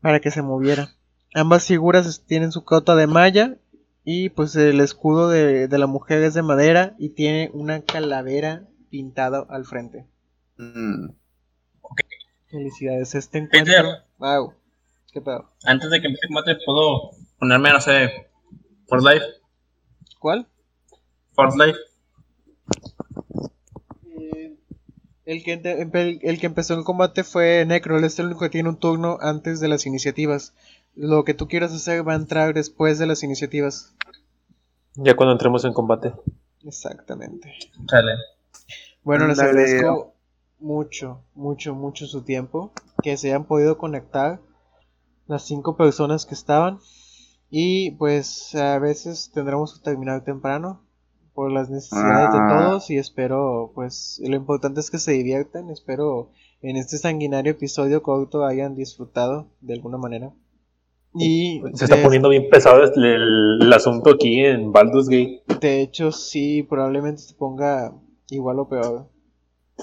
[0.02, 0.90] para que se moviera.
[1.34, 3.58] Ambas figuras tienen su cota de malla
[4.04, 8.68] y pues el escudo de, de la mujer es de madera y tiene una calavera
[8.90, 10.06] pintada al frente.
[10.58, 11.10] Mm.
[12.50, 13.74] Felicidades, este encuentro.
[13.74, 13.86] Peter.
[14.20, 14.54] Wow,
[15.12, 15.50] qué pedo.
[15.64, 18.28] Antes de que empiece el combate, puedo ponerme, no sé,
[18.88, 19.26] Force Life.
[20.20, 20.48] ¿Cuál?
[21.32, 21.80] Force Life.
[24.06, 24.56] Eh,
[25.26, 28.70] El que, el que empezó el combate fue Necro, él es el único que tiene
[28.70, 30.54] un turno antes de las iniciativas.
[30.96, 33.96] Lo que tú quieras hacer va a entrar después de las iniciativas.
[34.96, 36.14] Ya cuando entremos en combate.
[36.64, 37.54] Exactamente.
[37.90, 38.12] Sale.
[39.04, 39.50] Bueno, les Dale.
[39.50, 40.14] agradezco
[40.60, 42.72] mucho, mucho, mucho su tiempo.
[43.02, 44.40] Que se hayan podido conectar
[45.28, 46.80] las cinco personas que estaban.
[47.50, 50.82] Y pues a veces tendremos que terminar temprano
[51.34, 52.38] por las necesidades Ah.
[52.48, 56.30] de todos y espero pues lo importante es que se diviertan, espero
[56.62, 60.32] en este sanguinario episodio corto hayan disfrutado de alguna manera.
[61.16, 65.44] Y Se está de- poniendo bien pesado el, el- el asunto aquí en Baldur's Gate.
[65.62, 67.94] de hecho sí, probablemente se ponga
[68.30, 69.08] igual o peor.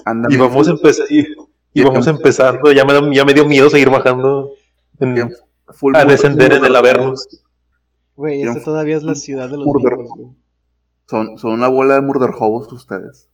[0.05, 1.25] Anda, Y vamos, a empezar, y,
[1.73, 2.71] y vamos empezando.
[2.71, 4.51] Ya me, ya me dio miedo seguir bajando.
[4.99, 5.29] en- bien
[5.73, 7.27] full a descender en el Avernus.
[8.17, 9.95] Güey, esta todavía es la ciudad de los murder.
[9.95, 10.31] güey.
[11.09, 13.29] Son, son una bola de murder hobos ustedes.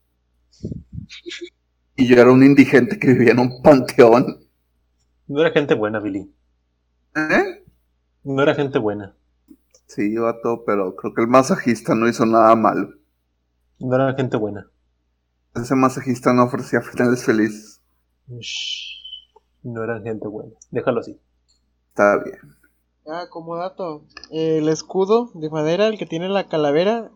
[1.96, 4.38] Y yo era un indigente que vivía en un panteón.
[5.26, 6.30] No era gente buena, Billy.
[7.16, 7.57] ¿Eh?
[8.28, 9.14] No era gente buena.
[9.86, 12.90] Sí, vato, pero creo que el masajista no hizo nada malo.
[13.78, 14.68] No era gente buena.
[15.54, 17.80] Ese masajista no ofrecía finales felices.
[18.28, 18.98] Shh.
[19.62, 20.52] No eran gente buena.
[20.70, 21.18] Déjalo así.
[21.88, 22.36] Está bien.
[23.06, 27.10] Ah, como dato, el escudo de madera, el que tiene la calavera,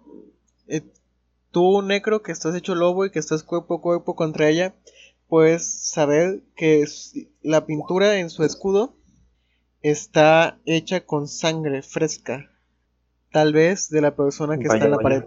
[0.67, 0.81] eh,
[1.51, 4.75] tú, Necro, que estás hecho lobo y que estás cuerpo a cuerpo contra ella,
[5.29, 8.95] puedes saber que es- la pintura en su escudo
[9.83, 12.51] está hecha con sangre fresca,
[13.31, 15.03] tal vez de la persona que está en la vaya.
[15.03, 15.25] pared.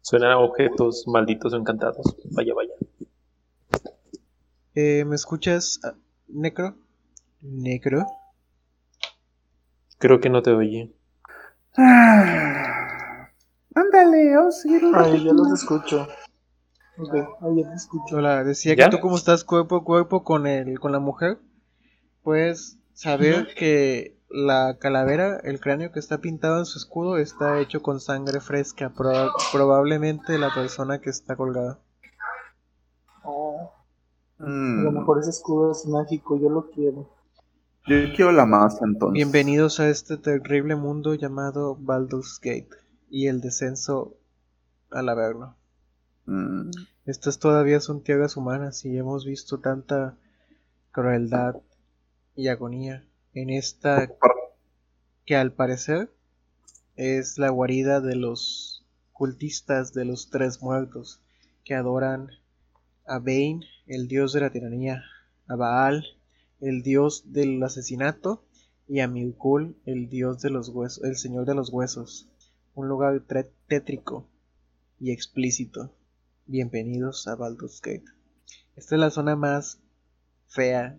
[0.00, 2.16] Suenan a objetos malditos o encantados.
[2.32, 2.72] Vaya, vaya.
[4.74, 5.94] Eh, ¿Me escuchas, ah,
[6.28, 6.74] Necro?
[7.42, 8.06] Necro.
[9.98, 10.92] Creo que no te oye.
[13.74, 16.08] Ándale, vamos a seguir un Ay, ya los escucho.
[16.98, 18.16] Ok, ahí ya los escucho.
[18.16, 18.86] Hola, decía ¿Ya?
[18.86, 21.38] que tú como estás cuerpo a cuerpo con el, con la mujer,
[22.22, 27.82] puedes saber que la calavera, el cráneo que está pintado en su escudo está hecho
[27.82, 31.78] con sangre fresca, proba- probablemente de la persona que está colgada.
[33.24, 33.70] Oh,
[34.38, 37.06] a Mm, lo mejor ese escudo es mágico, yo lo quiero.
[37.86, 39.14] Yo quiero la masa entonces.
[39.14, 42.70] Bienvenidos a este terrible mundo llamado Baldur's Gate
[43.10, 44.14] y el descenso
[44.90, 45.56] al Averno.
[46.26, 46.70] Mm,
[47.04, 50.16] Estas todavía son tierras humanas y hemos visto tanta
[50.92, 51.56] crueldad
[52.34, 54.10] y agonía en esta
[55.24, 56.12] que al parecer
[56.96, 61.20] es la guarida de los cultistas de los tres muertos
[61.64, 62.30] que adoran
[63.06, 65.02] a Bane, el dios de la tiranía,
[65.46, 66.04] a Baal,
[66.60, 68.44] el dios del asesinato,
[68.90, 72.28] y a Milkul, el dios de los huesos, el señor de los huesos.
[72.74, 73.22] Un lugar
[73.68, 74.26] tétrico
[74.98, 75.94] y explícito.
[76.46, 78.06] Bienvenidos a Baldur's Gate.
[78.74, 79.78] Esta es la zona más
[80.48, 80.98] fea,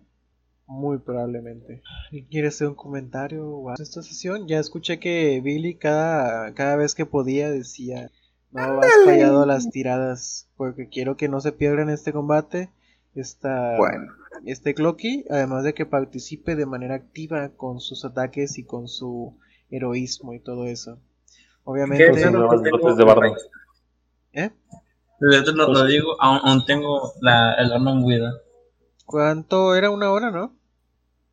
[0.66, 1.82] muy probablemente.
[2.06, 4.46] ¿Alguien ¿Quiere hacer un comentario o algo de esta sesión?
[4.48, 8.10] Ya escuché que Billy cada, cada vez que podía decía,
[8.50, 12.70] no, has fallado las tiradas, porque quiero que no se pierdan este combate.
[13.14, 14.10] Esta, bueno,
[14.46, 19.36] este Clocky, además de que participe de manera activa con sus ataques y con su
[19.70, 20.98] heroísmo y todo eso.
[21.64, 22.62] Obviamente, dotes
[22.96, 23.32] de.
[24.32, 24.50] ¿eh?
[25.20, 28.32] De hecho, lo, lo digo, aún, aún tengo la, el arma en vida.
[29.06, 30.54] ¿Cuánto era una hora, no?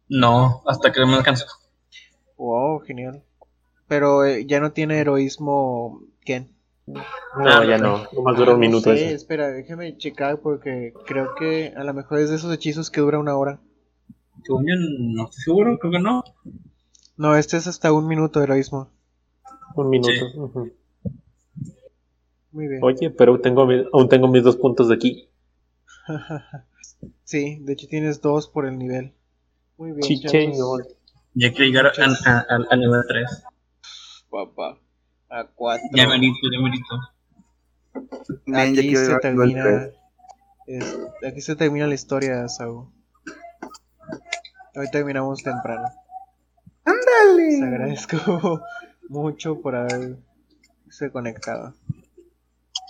[0.10, 1.46] No, hasta que me alcanzó.
[2.38, 3.24] Wow, genial.
[3.88, 6.50] Pero eh, ya no tiene heroísmo Ken.
[6.86, 8.06] No, ya no.
[8.14, 9.16] Nomás dura un Ah, No minuto sé, eso.
[9.16, 13.20] espera, déjame checar porque creo que a lo mejor es de esos hechizos que dura
[13.20, 13.60] una hora.
[14.48, 16.24] Yo, no estoy seguro, creo que no.
[17.18, 18.90] No, este es hasta un minuto de heroísmo.
[19.76, 20.12] Un minuto.
[20.12, 20.72] Sí.
[22.52, 22.84] Muy bien.
[22.84, 25.29] Oye, pero tengo, mi- aún tengo mis dos puntos de aquí.
[27.24, 29.14] sí, de hecho tienes dos por el nivel.
[29.78, 30.02] Muy bien.
[30.02, 30.54] Chicheño.
[30.54, 30.82] chavos.
[31.34, 31.90] Ya quiero llegar a,
[32.30, 33.44] a, a- a nivel 3.
[34.30, 34.78] Papá.
[35.30, 35.88] A cuatro.
[35.94, 36.96] Ya merito, ya merito.
[38.46, 39.90] bien, ya Aquí se termina.
[40.68, 40.98] es-
[41.28, 42.88] aquí se termina la historia, Saúl.
[44.76, 45.88] Hoy terminamos temprano.
[47.38, 48.62] Les agradezco
[49.10, 51.74] mucho por haberse conectado.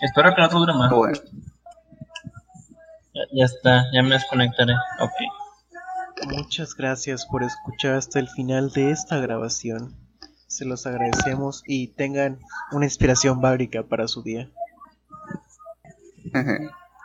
[0.01, 0.91] Espero que no te dure más.
[0.91, 1.20] Bueno,
[3.20, 4.74] Ya, ya está, ya me desconectaré.
[4.99, 6.32] Ok.
[6.32, 9.95] Muchas gracias por escuchar hasta el final de esta grabación.
[10.47, 12.39] Se los agradecemos y tengan
[12.72, 14.49] una inspiración bábrica para su día.
[16.32, 16.70] jeje.